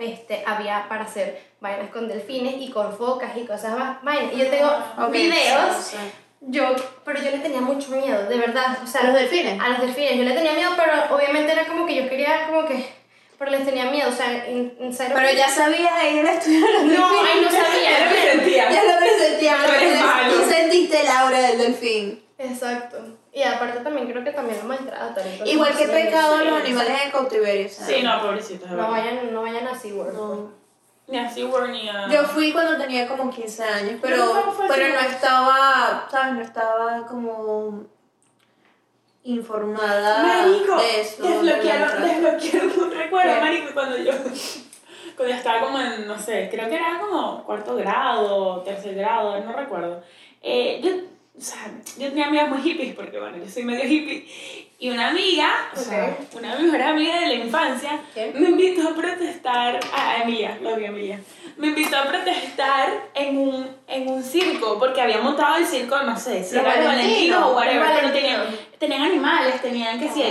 [0.00, 4.02] este, había para hacer vainas con delfines y con focas y cosas más.
[4.02, 4.32] Vainas.
[4.34, 6.12] Y yo tengo Ok, videos, sí, sí.
[6.40, 8.78] yo, pero yo le tenía mucho miedo, de verdad.
[8.82, 9.60] O sea, ¿A los delfines?
[9.60, 12.66] A los delfines, yo le tenía miedo, pero obviamente era como que yo quería, como
[12.66, 12.84] que,
[13.38, 16.60] pero les tenía miedo, o sea, en, en cero- Pero ya sabías ahí el estudio
[16.60, 16.90] los No,
[17.22, 17.34] delfines.
[17.34, 17.90] ahí no sabía.
[18.00, 18.70] Ya lo presentía.
[18.70, 20.32] Ya lo presentía, Tú eres malo.
[20.34, 22.22] tú sentiste el aura del delfín.
[22.38, 22.98] Exacto.
[23.32, 25.24] Y aparte también creo que también lo maltratan.
[25.44, 27.68] Igual que pecado los animales en cautiverio.
[27.68, 27.96] ¿sabes?
[27.96, 28.68] Sí, no, pobrecitos.
[28.68, 28.90] de No verdad.
[28.90, 30.14] vayan, no vayan a SeaWorld.
[30.14, 30.50] No.
[31.06, 32.08] Ni a SeaWorld ni a...
[32.08, 34.32] Yo fui cuando tenía como 15 años, Pero
[34.68, 36.34] pero, no estaba, ¿sabes?
[36.34, 37.84] No estaba como
[39.22, 41.22] informada Marico, de eso.
[41.22, 43.40] de la desbloquearon, desbloquearon un recuerdo, ¿Qué?
[43.40, 44.12] marico, cuando yo,
[45.16, 49.38] cuando yo estaba como en, no sé, creo que era como cuarto grado, tercer grado,
[49.40, 50.02] no recuerdo.
[50.42, 50.90] Eh, yo,
[51.36, 54.26] o sea, yo tenía amigas muy hippies, porque bueno, yo soy medio hippie,
[54.82, 58.32] y una amiga, o sea, una de mis mejores amigas de la infancia, ¿Quién?
[58.40, 61.20] me invitó a protestar, a Emilia, la odio Emilia,
[61.58, 66.18] me invitó a protestar en un, en un circo, porque había montado el circo, no
[66.18, 68.78] sé, si era Valentinos o whatever, pero tenía, Valentinos.
[68.78, 70.22] tenían animales, tenían que sí,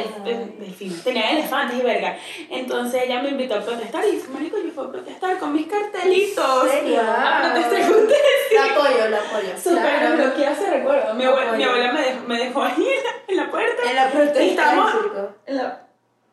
[0.60, 2.18] delfines, tenían elefantes y verga.
[2.50, 5.68] Entonces ella me invitó a protestar y dice, marico, yo fui a protestar con mis
[5.68, 6.64] cartelitos.
[6.66, 7.02] ¿En serio?
[7.02, 8.26] A protestar con ustedes.
[8.52, 9.50] La apoyo, la apoyo.
[9.64, 10.16] Súper Claro.
[10.16, 11.14] bloqueada ese recuerdo.
[11.14, 12.88] Mi abuela, mi abuela me, dejó, me dejó ahí
[13.28, 13.90] en la, puerta.
[13.90, 15.36] En la protesta circo.
[15.46, 15.86] en la-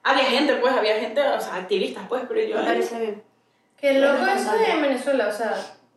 [0.03, 2.57] Había gente, pues, había gente, o sea, activistas, pues, pero yo...
[2.59, 3.23] Me parece bien.
[3.81, 5.55] Qué loco eso de Venezuela, o sea.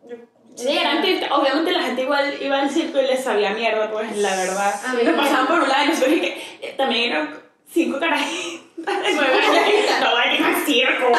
[0.07, 0.15] yo-
[0.55, 1.31] Sí, eran activistas.
[1.31, 4.73] Obviamente la gente igual iba al circo y les sabía mierda, pues, la verdad.
[4.85, 7.39] A mí me- pasaban por un lado y nosotros que eh, también eran
[7.71, 10.01] cinco carajitas de nueve años.
[10.01, 11.11] No vayan al circo.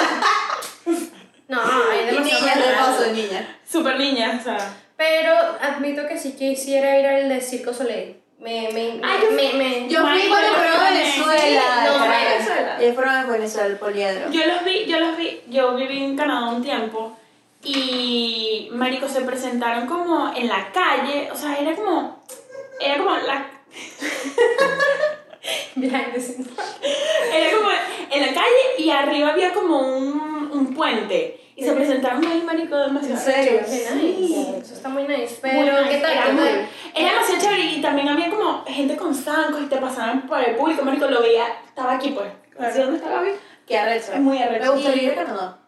[1.48, 3.44] No, hay demasiado niñas de paso, niñas.
[3.68, 4.76] Súper niñas, o sea...
[4.96, 8.19] Pero admito que sí quisiera ir al de Circo Soleil.
[8.40, 10.90] Me, me, Ah, yo me, me, Yo fui cuando fueron a.
[10.90, 11.84] Venezuela.
[11.86, 12.32] No, Caracas.
[12.32, 12.76] Venezuela.
[12.80, 14.30] Ellos fueron a Venezuela, el poliedro.
[14.30, 17.18] Yo los vi, yo los vi, yo viví en Canadá un tiempo
[17.62, 22.18] y marico se presentaron como en la calle, o sea, era como
[22.80, 23.46] era como la
[25.76, 27.70] era como
[28.10, 32.76] en la calle y arriba había como un, un puente y se presentaron ahí marico
[32.76, 33.60] demasiado ¿En serio?
[33.66, 33.82] Sí.
[33.94, 34.58] nice.
[34.62, 35.38] Eso está muy nice.
[35.42, 36.12] Pero, Muy nice, ¿qué tal?
[36.94, 40.56] Era, demasiado chévere y también había como gente con zancos y te pasaban por el
[40.56, 42.28] público, marico, lo veía, estaba aquí pues.
[42.56, 42.74] Claro.
[42.74, 43.30] ¿Sí, ¿Dónde está Gaby?
[43.66, 44.12] Qué arrecho.
[44.14, 44.64] Es muy arrecho.
[44.64, 45.58] Me gustaría ir a Canadá.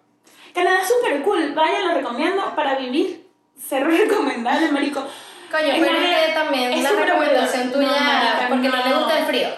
[0.54, 3.26] Canadá es súper cool, vayan, lo recomiendo para vivir.
[3.68, 5.00] Ser recomendable, marico.
[5.50, 7.88] Coño, Es pero la- que también es la recomendación bueno.
[7.88, 8.76] tuya, No, porque no.
[8.88, 9.48] le gusta el frío.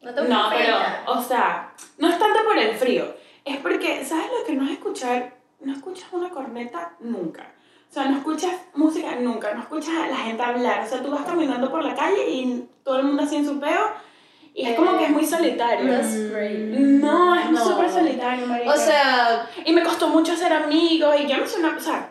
[0.00, 0.76] No te gusta No, pero,
[1.06, 4.72] o sea, no es tanto por el frío, es porque, ¿sabes lo que no es
[4.72, 5.34] escuchar?
[5.60, 7.52] No escuchas una corneta nunca.
[7.90, 10.84] O sea, no escuchas música nunca, no escuchas a la gente hablar.
[10.84, 13.58] O sea, tú vas caminando por la calle y todo el mundo así en su
[13.58, 13.90] peo
[14.54, 15.90] y es como que es muy solitario.
[15.90, 16.58] That's great.
[16.58, 17.64] No, es No.
[17.64, 18.72] súper solitario, marica.
[18.72, 21.76] O sea, Y me costó mucho hacer amigos y yo no soy una...
[21.76, 22.10] O sea,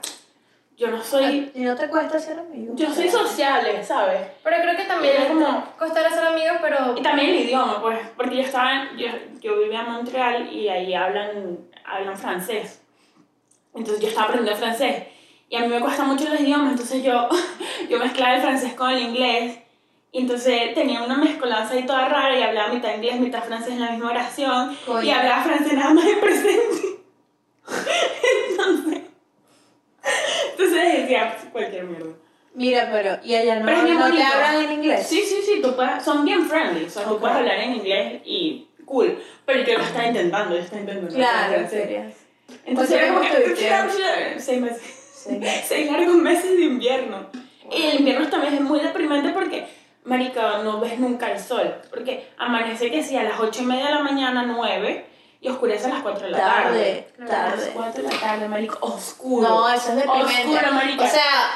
[0.76, 1.52] yo no soy...
[1.56, 2.74] y no te cuesta ser amigo.
[2.76, 4.22] Yo soy sociable, ¿sabes?
[4.44, 7.82] Pero creo que también es como- como costar ser amigos, pero Y también el idioma,
[7.82, 9.08] pues, porque yo estaba, en- yo,
[9.42, 12.82] yo vivía en Montreal y ahí hablan, hablan francés.
[13.78, 15.04] Entonces yo estaba aprendiendo francés.
[15.50, 17.30] Y a mí me cuesta mucho los idiomas, entonces yo,
[17.90, 19.60] yo mezclaba el francés con el inglés.
[20.12, 23.82] Y entonces tenía una mezcolanza ahí toda rara y hablaba mitad inglés, mitad francés en
[23.82, 24.76] la misma oración.
[24.86, 25.04] Coño.
[25.04, 26.82] Y hablaba francés nada más en presente.
[28.50, 29.02] entonces,
[30.52, 32.14] entonces decía cualquier mierda.
[32.54, 35.06] Mira, pero, ¿y allá no, Pero es no te hablan en inglés?
[35.08, 37.20] Sí, sí, sí, tú puedes, son bien friendly, o sea, tú Ok.
[37.20, 41.14] puedes hablar en inglés y cool, pero yo lo estaba intentando, yo estaba intentando.
[41.14, 42.02] Claro, en serio.
[42.66, 44.82] Entonces era como ¿Cuánto que, seis meses,
[45.68, 47.28] seis largos meses de invierno.
[47.72, 49.68] Y el invierno también es muy deprimente porque,
[50.06, 53.88] marica, no ves nunca el sol, porque amanece que sí a las ocho y media
[53.88, 55.06] de la mañana, nueve,
[55.42, 57.08] y oscurece a las cuatro de la tarde.
[57.18, 57.72] Tarde, A las tarde.
[57.74, 59.48] cuatro de la tarde, marica, oscuro.
[59.48, 60.48] No, eso es deprimente.
[60.56, 61.04] Oscuro, marica.
[61.04, 61.52] O sea,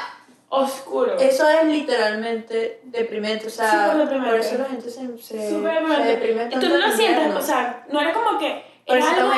[0.50, 1.18] oscuro.
[1.18, 3.46] eso es literalmente deprimente.
[3.46, 4.30] O sea, Súper deprimente.
[4.30, 6.04] por eso la gente se, se, Súper se deprimente.
[6.04, 8.64] deprime Y tú no lo en sientes, o sea, no era como que.
[8.86, 9.32] Por Era eso algo.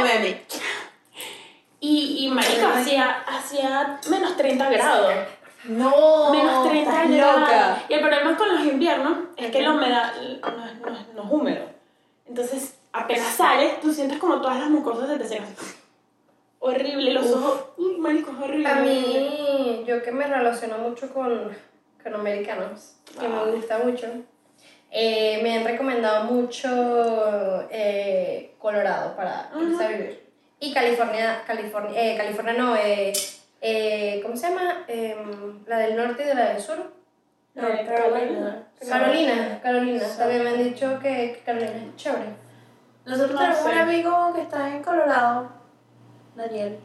[1.84, 5.12] Y, y marica, hacía, hacía menos 30 grados.
[5.64, 7.40] No, menos 30 estás grados.
[7.40, 7.84] loca.
[7.88, 11.30] Y el problema con los inviernos es que la humedad no es, no no es
[11.30, 11.66] húmedo.
[12.26, 15.54] Entonces, apenas sales, tú sientes como todas las mucosas se te secan.
[16.58, 17.64] Horrible, los ojos.
[17.76, 18.68] Uy, marico, es horrible.
[18.68, 21.54] a mí, yo que me relaciono mucho con,
[22.02, 24.06] con americanos, que me gusta mucho,
[24.90, 30.23] eh, me han recomendado mucho eh, Colorado para irse a vivir.
[30.60, 33.12] Y California, California, eh, California no, eh,
[33.60, 34.84] eh, ¿cómo se llama?
[34.88, 36.92] Em, la del norte y de la del sur.
[37.54, 38.66] No, Eh, Carolina.
[38.88, 40.04] Carolina, Carolina.
[40.18, 42.24] También me han dicho que, que Carolina es chévere.
[43.04, 45.50] Nosotros No tenemos un amigo que está en Colorado,
[46.34, 46.78] Daniel.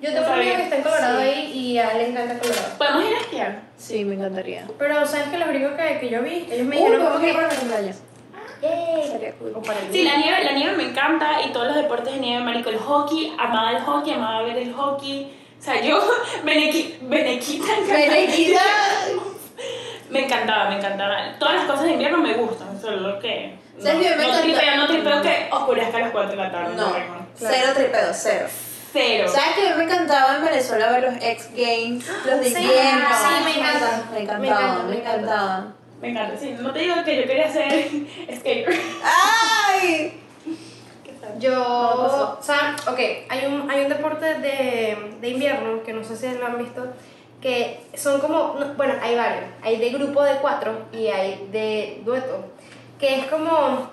[0.00, 1.24] Yo tengo un amigo que está en Colorado Sí.
[1.24, 2.68] ahí y a él le encanta Colorado.
[2.78, 3.60] ¿Podemos ir a esquiar?
[3.76, 4.66] Sí, me encantaría.
[4.78, 7.24] Pero, ¿sabes que Los gringos que, que yo vi, ellos me Uy, dijeron vamos como
[7.24, 7.40] a ir que...
[7.42, 7.96] para mi cumpleaños.
[9.92, 12.78] Sí, la nieve, la nieve me encanta y todos los deportes de nieve, marico, el
[12.78, 15.32] hockey, amaba el hockey, amaba ver el hockey.
[15.58, 16.00] O sea, yo,
[16.44, 18.60] Benequi- Benequita, Benequita.
[20.10, 21.16] Me encantaba, me encantaba.
[21.38, 23.58] Todas las cosas de invierno me gustan, solo que.
[23.78, 26.74] No, no tripeo, no tripeo que oscurezca a las 4 de la tarde.
[26.76, 27.26] No, no.
[27.34, 28.46] cero tripeo, cero.
[28.92, 29.28] Cero.
[29.30, 32.62] ¿Sabes que a mí me encantaba en Venezuela ver los X Games, los de Sí,
[32.62, 33.08] invierno?
[33.10, 34.02] sí, me encanta.
[34.10, 35.16] Me Me encanta, encantaban, me me encanta.
[35.16, 35.74] encantaban.
[36.00, 36.54] Me encanta, sí.
[36.60, 37.88] No te digo que yo quería ser
[38.36, 38.78] skater.
[39.02, 40.20] ¡Ay!
[41.38, 41.52] Yo,
[42.38, 46.38] o sea, ok, hay un, hay un deporte de, de invierno que no sé si
[46.38, 46.86] lo han visto,
[47.42, 52.00] que son como, no, bueno, hay varios, hay de grupo de cuatro y hay de
[52.04, 52.44] dueto,
[52.98, 53.90] que es como,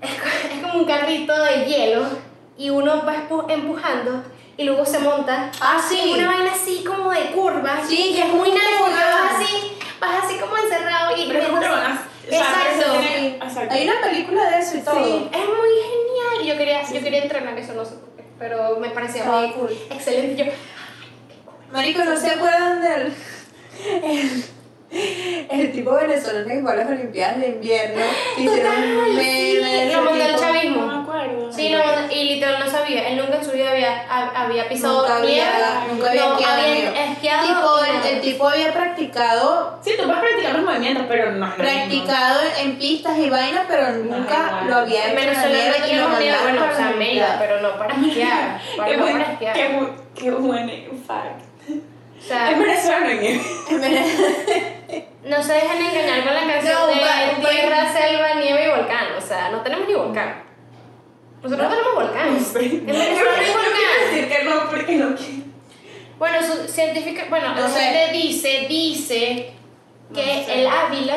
[0.00, 0.10] es,
[0.52, 2.06] es como un carrito de hielo
[2.56, 4.22] y uno va empu- empujando
[4.56, 5.52] y luego se monta.
[5.60, 6.14] Ah, sí.
[6.16, 7.86] Una vaina así como de curvas.
[7.88, 11.54] Sí, y que es muy vas así, vas así como encerrado y Pero.
[11.56, 12.92] O sea, Exacto.
[12.92, 13.74] se tiene- exacto.
[13.74, 15.04] Hay una película de eso y todo.
[15.04, 16.46] Sí, es muy genial.
[16.46, 19.52] Yo quería, yo quería entrenar eso, no sé por qué, pero me parecía Estaba muy
[19.52, 19.70] cool.
[19.90, 20.44] excelente.
[20.44, 20.52] Yo,
[21.72, 23.14] Marico, ¿no se acuerdan del...
[24.04, 24.44] El,
[24.90, 28.02] el tipo venezolano que fue a las Olimpiadas de invierno?
[28.36, 30.86] Hicieron un meme lo mandó el chavismo.
[30.86, 31.52] No me acuerdo.
[31.52, 31.78] Sí, no,
[32.10, 33.08] y literal no sabía.
[33.08, 35.42] Él nunca en su vida había, ha- había pisado Nunca nieve.
[35.46, 40.04] había, nunca había no, esquiado había esquiado Tipo, el, el tipo había practicado Sí, tú
[40.04, 44.76] puedes practicar los movimientos, pero no lo practicado en pistas y vainas, pero nunca lo
[44.76, 47.36] había hecho en la Venezuela nieve no y lo tenemos nieve, bueno, o sea, Mérida,
[47.38, 48.60] pero no para esquiar.
[48.76, 49.54] Para, Qué no buen, para esquiar.
[49.54, 50.70] qué, qué buen
[51.06, 51.47] fact.
[52.18, 53.10] O sea, En Venezuela.
[53.10, 58.64] En Venezuela- no se dejan engañar con la canción No, de un tierra, selva, nieve
[58.66, 59.06] y volcán.
[59.16, 60.42] O sea, no tenemos ni volcán.
[61.42, 62.28] Nosotros no tenemos volcán.
[62.28, 64.10] En Venezuela no hay volcán.
[64.10, 65.48] decir que no, porque no quiero.
[66.18, 67.80] Bueno, su científica, bueno, No la sé.
[67.80, 69.52] gente dice, dice
[70.12, 70.60] que No sé.
[70.60, 71.16] el Ávila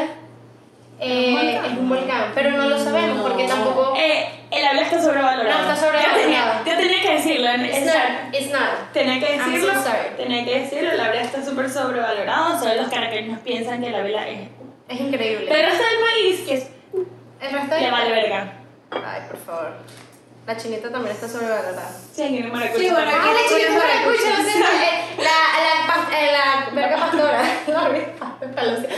[1.01, 2.31] eh, ¿Es un volcán?
[2.35, 3.23] pero no lo sabemos No.
[3.23, 3.93] porque tampoco.
[3.97, 5.49] Eh, el habla está sobrevalorado.
[5.63, 6.15] No, está sobrevalorado.
[6.17, 7.49] Yo tenía, yo tenía que decirlo.
[7.49, 8.91] en- It's not, it's not.
[8.93, 9.73] Tenía que I'm decirlo.
[9.73, 10.09] so sorry.
[10.17, 10.91] Tenía que decirlo.
[10.91, 12.59] El habla está súper sobrevalorado.
[12.59, 14.49] Solo los caraqueños piensan que el habla es.
[14.89, 15.45] Es increíble.
[15.49, 16.69] Pero el resto del país, que es,
[17.41, 17.81] el resto de.
[17.81, 18.53] le vale verga.
[18.91, 19.77] Ay, por favor.
[20.45, 21.89] La chinita también está sobrevalorada.
[22.13, 22.77] Sí, no me recuerdo.
[22.79, 24.43] Sí, bueno, Ah, la chinita maracucha.
[24.43, 24.67] siento.
[24.67, 27.41] eh, La, la, la verga pastora.
[27.67, 28.95] La verga pastora.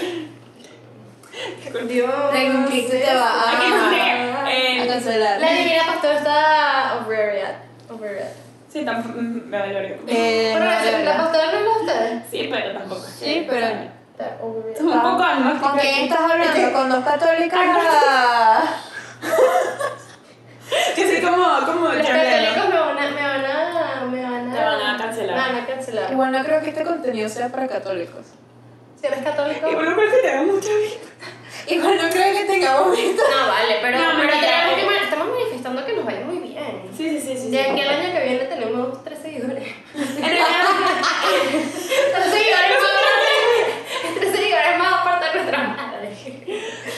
[1.88, 2.32] Dios.
[2.32, 3.52] Tengo un clic que te va a,
[4.84, 5.40] a cancelar.
[5.40, 7.90] La divina pastora está overreact.
[7.90, 8.36] Overreact.
[8.70, 9.96] Sí, tampoco me vale verga.
[10.08, 12.24] Eh, Pero no, la, pastora no es de ustedes.
[12.30, 13.02] Sí, pero tampoco.
[13.02, 13.68] Sí, pero...
[14.42, 14.82] Overreact.
[14.82, 15.70] Un poco agnóstica.
[15.70, 16.74] ¿Con quién estás hablando?
[16.74, 17.60] ¿Con dos católicas?
[20.96, 24.56] Yo soy como, como Los católicos me van a, me van a, me van a,
[24.56, 25.36] Te van a cancelar.
[25.36, 26.12] Me van a cancelar.
[26.12, 28.26] Igual no creo que este contenido sea para católicos.
[29.04, 29.70] Si eres católico.
[29.70, 30.96] Y bueno, creo que te da mucha vida.
[31.68, 33.22] Igual no creo que tengamos visto.
[33.30, 34.48] No, vale, pero, No, pero mentira.
[34.48, 36.82] tenemos que ma- estamos manifestando que nos vaya muy bien.
[36.96, 37.50] Sí, sí, sí, sí.
[37.52, 39.68] De aquí al año que viene tenemos tres seguidores.
[39.94, 40.48] En realidad,
[42.14, 44.16] tres seguidores más.
[44.20, 46.10] tres seguidores más aparte de nuestra madre.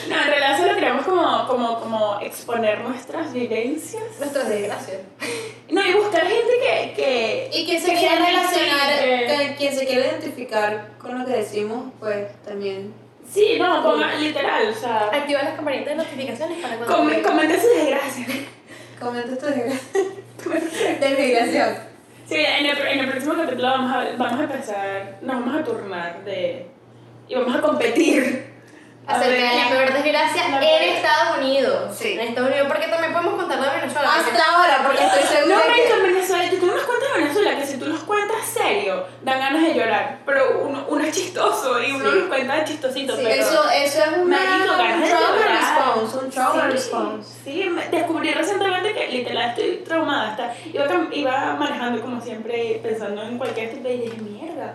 [0.08, 4.04] no, en realidad solo queremos como, como, como exponer nuestras vivencias.
[4.20, 4.98] Nuestras desgracias.
[5.88, 6.92] Y buscar gente que...
[6.94, 11.32] que Y quien se que quiera relacionar, que- quien se quiera identificar con lo que
[11.32, 12.92] decimos, pues también.
[13.30, 15.08] Sí, no, ponga literal, o sea...
[15.12, 16.96] Activa las campanitas de notificaciones para cuando.
[16.96, 18.28] com- Comenta sus desgracias.
[19.00, 21.76] Comenta tu desgra- desmigración.
[22.28, 25.64] Sí, en el, en el próximo capítulo vamos a, vamos a empezar, nos vamos a
[25.64, 26.66] turnar de...
[27.28, 28.55] Y vamos a competir.
[29.06, 31.96] Acerca de la peor desgracia en Estados Unidos.
[31.96, 32.12] Sí.
[32.14, 34.10] En Estados Unidos, porque también podemos contar de Venezuela.
[34.16, 36.06] porque- Hasta ahora, porque estoy segura No, en que.
[36.12, 39.62] Venezuela, yo tengo unos cuentos de Venezuela que si tú los cuentas serio, dan ganas
[39.62, 40.18] de llorar.
[40.26, 42.16] Pero uno, uno es chistoso y uno Sí.
[42.16, 43.34] los cuenta chistosito, Sí, pero...
[43.42, 46.18] eso, eso es una, un trauma response.
[46.24, 47.34] Un trauma Sí, response.
[47.44, 50.30] Sí, descubrí recientemente que literal estoy traumada.
[50.30, 54.74] Hasta, iba, iba manejando como siempre pensando en cualquier tipo y dije, mierda.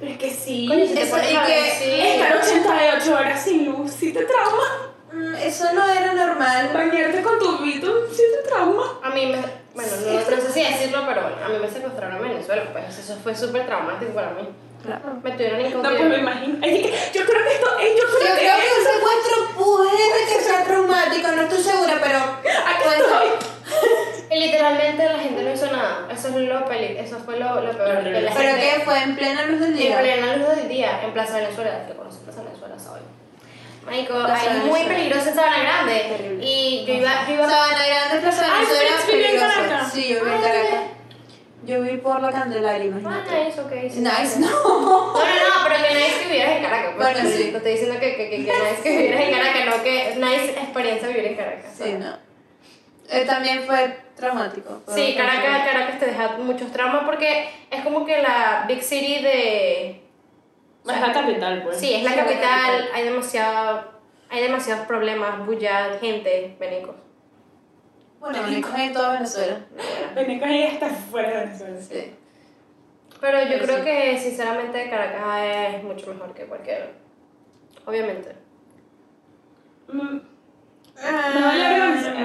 [0.00, 0.66] Pero es que sí.
[0.68, 2.00] Coño, si te Eso, pones y a que sí.
[2.00, 4.92] Estar 88 horas sin luz, sí te trauma.
[5.12, 6.70] Mm, Eso no era normal.
[6.72, 8.98] Bañarte con tu vito, sí te trauma.
[9.02, 9.38] A mí me.
[9.74, 12.98] Bueno, no, no sé si decirlo, pero bueno, a mí me secuestraron en Venezuela, pues
[12.98, 14.48] eso fue súper traumático para mí.
[14.84, 15.18] Claro.
[15.22, 16.60] Me tuvieron en No, pues me imagino.
[16.60, 16.82] Que
[17.14, 20.40] yo creo que esto, eh, yo Yo creo que creo que un secuestro puede que
[20.44, 22.18] sea traumático, no estoy segura, pero.
[22.18, 23.06] Aquí puede ser.
[23.06, 23.28] estoy.
[24.30, 25.87] Y literalmente la gente no hizo nada.
[26.12, 28.02] Eso es lo peli, eso fue lo, lo peor.
[28.04, 29.98] Que la Pero gente, que fue en plena luz del En día.
[30.00, 33.02] plena luz del día, en Plaza Venezuela, que conoce Plaza Venezuela, ¿sabes?
[33.84, 34.88] Marico, es muy Venezuela.
[34.88, 35.94] peligroso en Sabana Grande.
[36.16, 36.44] Terrible.
[36.44, 39.46] Y yo iba, yo iba Sabana Grande, Plaza Ay, Venezuela, en peligroso.
[39.62, 39.92] Caracas.
[39.92, 40.80] Sí, yo viví en Caracas.
[41.64, 43.44] Yo viví por la Candelaria, Ah, imagínate.
[43.44, 43.72] nice, ok.
[43.92, 44.48] sí, Nice, no.
[44.48, 46.92] No, no, no, pero que nice que vivieras en Caracas.
[46.96, 47.44] Pues, Bueno, sí.
[47.50, 50.16] Te estoy diciendo que, que, que, que nice que vivieras en Caracas, no que es
[50.16, 51.64] nice experiencia vivir en Caracas.
[51.76, 52.27] Sí, no.
[53.10, 54.82] Eh, también fue traumático.
[54.88, 59.90] Sí, Caracas, Caracas te deja muchos traumas porque es como que la big city de...
[59.90, 61.78] Es la capital, pues.
[61.78, 63.92] Sí, es la Sí, la capital, hay demasiado,
[64.30, 66.96] hay demasiados problemas, bulla, gente, venicos.
[68.20, 69.60] Bueno, me cogen en toda Venezuela.
[70.14, 71.80] Venezuela ya está fuera de Venezuela.
[71.80, 72.14] Sí.
[73.20, 73.84] Pero yo Pero creo sí.
[73.84, 76.94] que sinceramente Caracas es mucho mejor que cualquier...
[77.84, 78.34] Obviamente.
[79.88, 80.18] Mm,
[81.02, 82.16] Me vale verga Venezuela.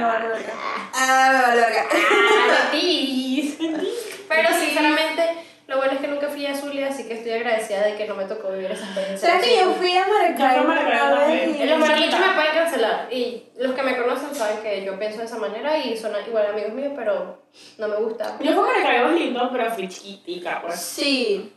[0.93, 1.83] Ah, me vale verga.
[1.91, 2.71] Ah.
[4.29, 5.23] Pero sinceramente,
[5.67, 8.15] lo bueno es que nunca fui a Zulia, así que estoy agradecida de que no
[8.15, 9.29] me tocó vivir esa experiencia.
[9.29, 10.05] ¿Sabes que yo fui a?
[10.07, 11.55] Yo fui también.
[11.55, 15.19] y- Los marlichos me pueden cancelar y los que me conocen saben que yo pienso
[15.19, 17.43] de esa manera y son igual amigos míos, pero
[17.77, 18.37] no me gusta.
[18.39, 20.79] Yo fui a Maracaibo lindo, pero fui chiquitica, pues.
[20.81, 21.53] Sí,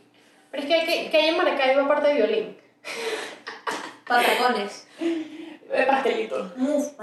[0.51, 2.57] Pero es que, que, que hay en Maracaibo aparte de violín.
[4.05, 4.87] patacones.
[5.69, 6.51] De pastelito.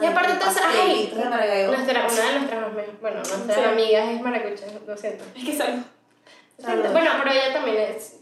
[0.01, 1.13] Y aparte entonces, ay.
[1.15, 3.65] Nuestra, una de nuestras, bueno, nuestras Sí.
[3.65, 5.25] amigas es maracucha, lo siento.
[5.37, 5.53] Es que.
[5.57, 6.87] Salud.
[6.93, 8.17] Bueno, pero ella también es.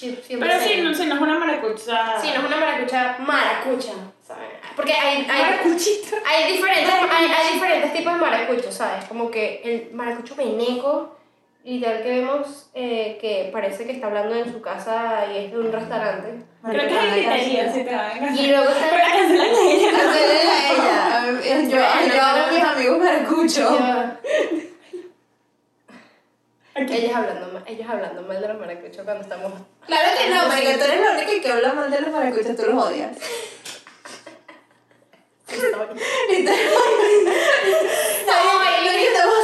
[0.00, 2.20] Pero sí, no, sí, no es una maracucha.
[2.20, 3.92] Sí, no es una maracucha maracucha,
[4.26, 4.48] ¿sabes?
[4.76, 6.16] Porque hay, hay, Maracuchita.
[6.26, 9.04] hay, diferentes, hay, hay diferentes tipos de maracuchos, ¿sabes?
[9.06, 11.16] Como que el maracucho veneco,
[11.64, 15.58] literal que vemos eh, que parece que está hablando en su casa y es de
[15.58, 16.44] un restaurante.
[16.62, 19.60] Creo que es el criterio, si te van a Y luego está Pero cancelan a
[19.60, 19.90] ella.
[19.98, 21.60] Cancelen a ella.
[21.68, 21.76] Yo,
[22.14, 23.80] yo a mis amigos maracuchos.
[26.74, 29.52] ellos hablando, mal- ellos hablando mal de los maracuchos cuando estamos...
[29.86, 32.62] Claro que no, porque tú eres la única que habla mal de los maracuchos, tú
[32.66, 33.16] los odias.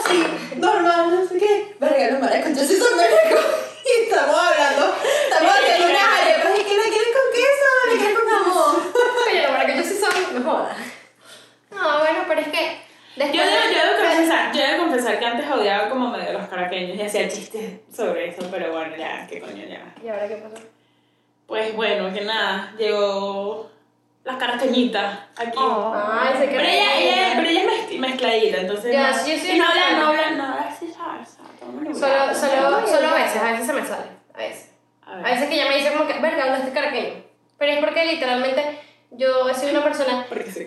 [0.06, 1.74] Así, normal, no sé qué.
[1.78, 3.44] Verga, los maracuchos sí son maracos.
[3.86, 4.96] Y estamos hablando,
[5.30, 8.92] estamos haciendo unas arepas y que la quieren con queso, la quieren con jamón.
[9.28, 10.34] Oye, los maracuchos sí son...
[10.44, 10.76] No jodas.
[11.70, 12.80] No, bueno, pero es que...
[13.16, 13.38] Yo debo,
[13.68, 16.96] de- yo debo confesar, yo debo confesar que antes odiaba como medio a los caraqueños
[16.98, 19.94] y hacía chistes sobre eso, pero bueno, ya, qué coño, ya.
[20.04, 20.62] ¿Y ahora qué pasó?
[21.46, 23.70] Pues bueno, que nada, llegó
[24.26, 25.58] las caraqueñitas aquí.
[25.58, 28.92] Ay, se Pero ella, ella, pero ella es mezcl- mezcladita, entonces.
[28.92, 31.42] Ya, no, sí, yo sí y no habla, no habla, no habla así salsa.
[31.60, 34.06] tómalo, Solo, solo, solo a veces, a veces se me sale.
[34.34, 34.72] A veces.
[35.06, 37.22] A A veces que ella me dice como que, verga, hablaste caraqueño.
[37.56, 38.80] Pero es porque literalmente
[39.12, 40.26] yo he sido una persona.
[40.28, 40.66] Porque soy.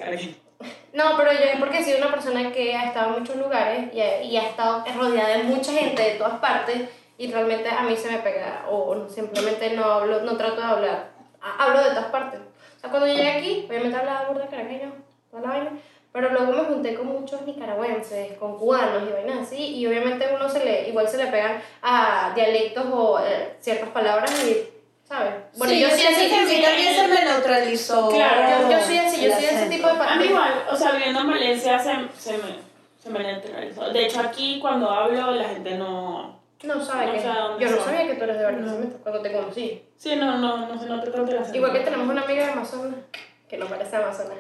[0.92, 3.94] No, pero yo es porque he sido una persona que ha estado en muchos lugares
[3.94, 7.84] y ha, y ha estado rodeada de mucha gente de todas partes y realmente a
[7.84, 11.12] mí se me pega o simplemente no hablo, no trato de hablar.
[11.42, 12.40] Ha- Hablo de todas partes.
[12.80, 14.94] O sea, cuando llegué aquí, obviamente hablaba burda caraqueño,
[15.30, 15.72] toda la vaina,
[16.14, 20.50] pero luego me junté con muchos nicaragüenses, con cubanos y vainas así, y obviamente uno
[20.50, 24.70] se le, igual se le pegan a dialectos o eh, ciertas palabras y,
[25.06, 25.34] ¿sabes?
[25.58, 28.10] Bueno, sí, yo sí siento así, que a mí también se me neutralizó.
[28.12, 30.92] Claro, yo, yo soy así, yo soy ese tipo de A mí igual, o sea,
[30.92, 32.56] viviendo en Valencia se, se me,
[32.98, 33.90] se me neutralizó.
[33.90, 36.39] De hecho, aquí cuando hablo, la gente no.
[36.64, 37.22] No sabe No que.
[37.22, 37.86] sabe dónde yo no son.
[37.86, 39.84] sabía que tú eres de Barquisimeto cuando te conocí.
[39.98, 41.58] Sí, no, no, no se nota tanto acento.
[41.58, 43.00] Igual que tenemos una amiga de Amazonas
[43.48, 44.38] que no parece Amazonas.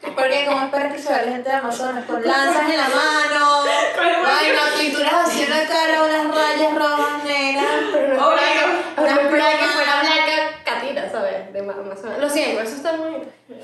[0.00, 2.88] Porque como es para que se vea la gente de Amazonas con lanzas en la
[2.88, 3.62] mano,
[4.22, 7.64] vaina, pinturas así en la cara, unas rayas rojas, negras.
[8.16, 8.38] No Obvio.
[8.38, 11.52] esperaba que, no Una fuera blanca Katina, ¿sabes?
[11.52, 12.18] De Amazonas.
[12.18, 13.10] Lo siento, eso está muy.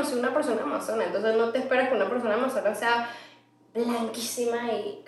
[0.00, 3.10] a una persona amazona, entonces no te esperas que una persona amazona sea
[3.74, 5.04] blanquísima y.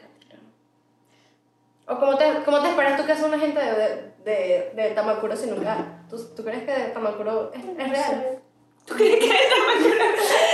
[1.88, 4.90] ¿O cómo te, cómo te esperas tú que sea una gente de, de, de, de
[4.90, 5.76] Tamacuro si nunca?
[6.08, 8.38] ¿Tú, ¿Tú crees que Tamacuro es, es real?
[8.86, 9.32] ¿Tú crees que es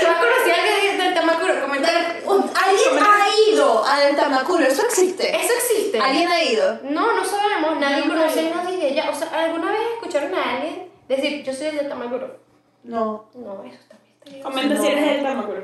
[0.01, 1.61] ¿Tú has conocido a alguien del Tamacuro?
[1.61, 1.89] Comenta.
[2.26, 4.64] Un- ¿Alguien ha ido al Tamacuro?
[4.64, 5.28] ¿Eso existe?
[5.36, 5.99] ¿Eso existe?
[6.01, 6.78] ¿Alguien ha ido?
[6.84, 9.11] No, no sabemos, nadie Nunca conoce a nadie de allá.
[9.11, 12.39] O sea, ¿alguna vez escucharon a alguien decir, yo soy el de Tamacuro?
[12.84, 13.28] No.
[13.34, 14.07] No, eso está bien.
[14.43, 15.62] Comenta si eres Tamacuro.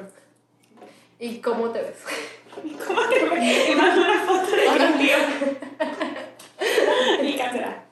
[1.18, 1.96] ¿Y cómo te ves?
[2.86, 3.68] ¿Cómo te ves?
[3.70, 5.16] Y manda una foto de contigo.
[7.22, 7.84] Y cancelar.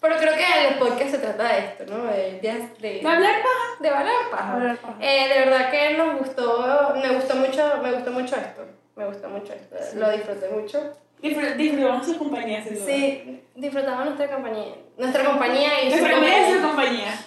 [0.00, 2.04] Pero creo que el podcast se trata de esto, ¿no?
[2.06, 3.76] De, de, de, ¿De hablar paja?
[3.80, 4.52] de hablar paja.
[4.54, 4.96] Hablar paja.
[5.00, 8.66] Eh, de verdad que nos gustó, me gustó mucho, me gustó mucho esto.
[8.96, 9.76] Me gustó mucho esto.
[9.98, 10.92] Lo disfruté mucho.
[11.22, 12.86] Disfr- Disfrutamos su compañía, sin duda.
[12.86, 14.74] Sí, disfrutamos nuestra compañía.
[14.98, 16.62] Nuestra compañía y su Nuestra su compañía.
[16.66, 17.26] compañía.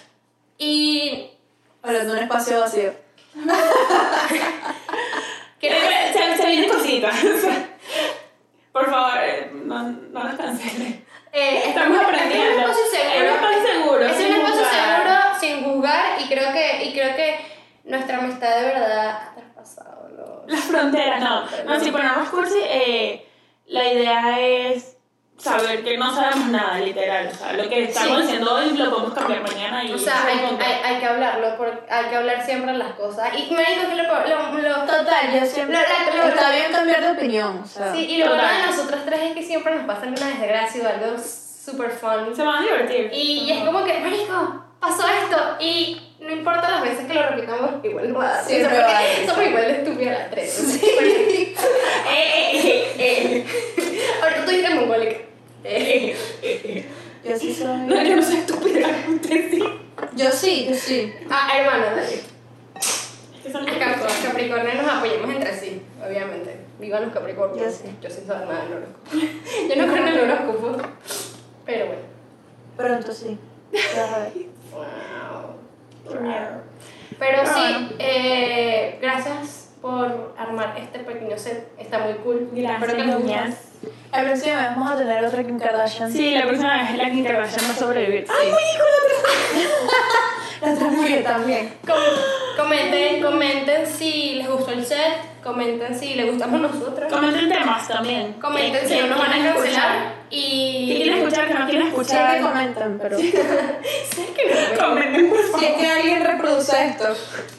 [0.58, 1.30] Y
[1.86, 2.92] Hablando de un espacio vacío.
[5.68, 7.14] Eh, Se, se vienen cositas.
[8.72, 11.04] Por favor, eh, no, no nos cancelen.
[11.32, 12.46] Eh, Estamos aprendiendo.
[12.46, 13.26] Es un espacio seguro.
[13.26, 14.04] Es un espacio seguro.
[14.06, 15.02] Es sin un espacio juzgar.
[15.02, 17.38] seguro, sin juzgar, y creo que, y creo que
[17.84, 20.52] nuestra amistad de verdad ha traspasado los...
[20.52, 21.44] Las fronteras, no.
[21.64, 23.26] No, si ponemos cursi, eh,
[23.66, 24.95] la idea es
[25.50, 27.28] saber que no sabemos nada, literal.
[27.32, 28.22] O sea, lo que estamos Sí.
[28.22, 31.56] diciendo hoy lo podemos cambiar mañana y O sea, se hay, hay, hay que hablarlo,
[31.56, 33.28] porque hay que hablar siempre las cosas.
[33.36, 34.02] Y me digo que lo...
[34.04, 35.76] lo, lo Total, yo siempre.
[35.76, 37.60] Lo- la- lo- Está bien cambiar de opinión.
[37.64, 37.92] O sea.
[37.94, 40.88] sí, y lo bueno de nosotras tres es que siempre nos pasa una desgracia o
[40.88, 42.34] algo super fun.
[42.34, 43.10] Se van a divertir.
[43.12, 45.56] Y es como que, marico, pasó esto.
[45.60, 48.70] Y no importa las veces que lo repitamos, igual no va a risa.
[49.26, 50.80] Somos igual de estúpidas las tres.
[50.82, 51.54] Eh,
[52.08, 53.46] eh, eh, eh.
[54.22, 55.16] Ahorita tú dices mongólica.
[55.68, 56.86] Eh.
[57.24, 57.78] Yo sí soy.
[57.78, 59.62] No, yo no soy estúpida, usted sí.
[60.14, 61.12] Yo sí, yo sí.
[61.30, 62.20] Ah, hermano, dale.
[63.50, 66.56] Son Los Cap- los Capricornios nos apoyamos entre sí, obviamente.
[66.80, 67.64] Vivan los Capricornios.
[67.64, 67.96] Yo sí.
[68.02, 69.10] Yo sí soy nada del horóscopo.
[69.68, 70.76] Yo no creo en el horóscopo.
[71.64, 72.02] Pero bueno.
[72.76, 73.38] Pronto sí.
[74.72, 76.12] Wow.
[76.12, 76.62] Qué miedo.
[77.18, 77.88] Pero sí, bueno.
[77.98, 81.68] eh, gracias por armar este pequeño set.
[81.78, 82.48] Está muy cool.
[82.52, 83.28] Gracias, Espero que les guste.
[83.28, 83.54] niñas.
[84.12, 86.10] La próxima vez vamos a tener otra Kim Kardashian.
[86.12, 88.26] Sí, la próxima vez la Kim Kardashian va a sobrevivir.
[88.28, 89.76] ¡Ay, me dijo la otra!
[90.62, 91.74] La otra mujer también.
[91.86, 97.12] Com- comenten, comenten si les gustó el set, comenten si les gustamos nosotros.
[97.12, 98.32] Comenten temas también.
[98.40, 99.96] Comenten ¿Qué- si no nos van a cancelar.
[100.30, 100.30] Escuchar?
[100.30, 100.96] ¿Qué Y.
[100.96, 101.48] quieren escuchar?
[101.48, 102.40] ¿Qué no quieren que escuchar?
[102.40, 103.16] comentan, pero.
[104.80, 105.58] Comenten, por favor.
[105.60, 107.04] Si es que alguien reproduce esto.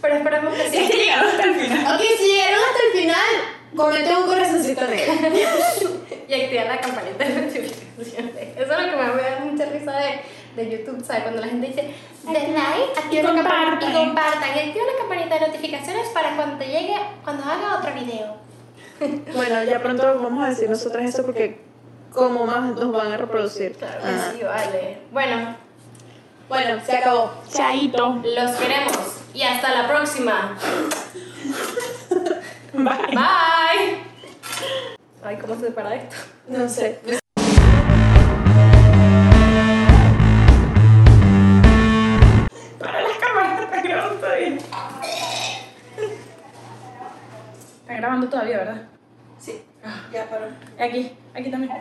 [0.01, 0.99] Pero esperamos que Si es que sí.
[0.99, 1.95] llegaron hasta el final.
[1.95, 3.35] Ok, si llegaron hasta el final,
[3.75, 5.13] comenten un corazoncito negro.
[6.29, 8.35] Y activar la campanita de notificaciones.
[8.57, 11.23] Eso es lo que me da mucha risa de, de YouTube, ¿sabes?
[11.23, 11.83] Cuando la gente dice,
[12.25, 14.49] den like, la campanita y compartan.
[14.57, 18.35] Y activa la campanita de notificaciones para cuando te llegue, cuando haga otro video.
[19.33, 21.61] Bueno, ya pronto vamos a decir nosotras eso porque
[22.13, 23.73] como más nos van a reproducir.
[23.75, 24.31] Claro Ah.
[24.33, 24.99] sí, vale.
[25.11, 25.55] Bueno,
[26.49, 27.31] Bueno, se acabó.
[27.51, 28.21] Chaito.
[28.23, 28.97] los queremos.
[29.33, 30.57] Y hasta la próxima.
[32.73, 32.83] Bye.
[32.83, 34.03] Bye.
[35.23, 36.15] Ay, ¿cómo se separa esto?
[36.47, 37.01] No sé.
[42.79, 44.57] Para las cámaras, está grabando todavía.
[47.81, 48.81] Está grabando todavía, ¿verdad?
[49.39, 49.63] Sí,
[50.11, 50.47] ya paró.
[50.79, 51.71] Aquí, aquí también.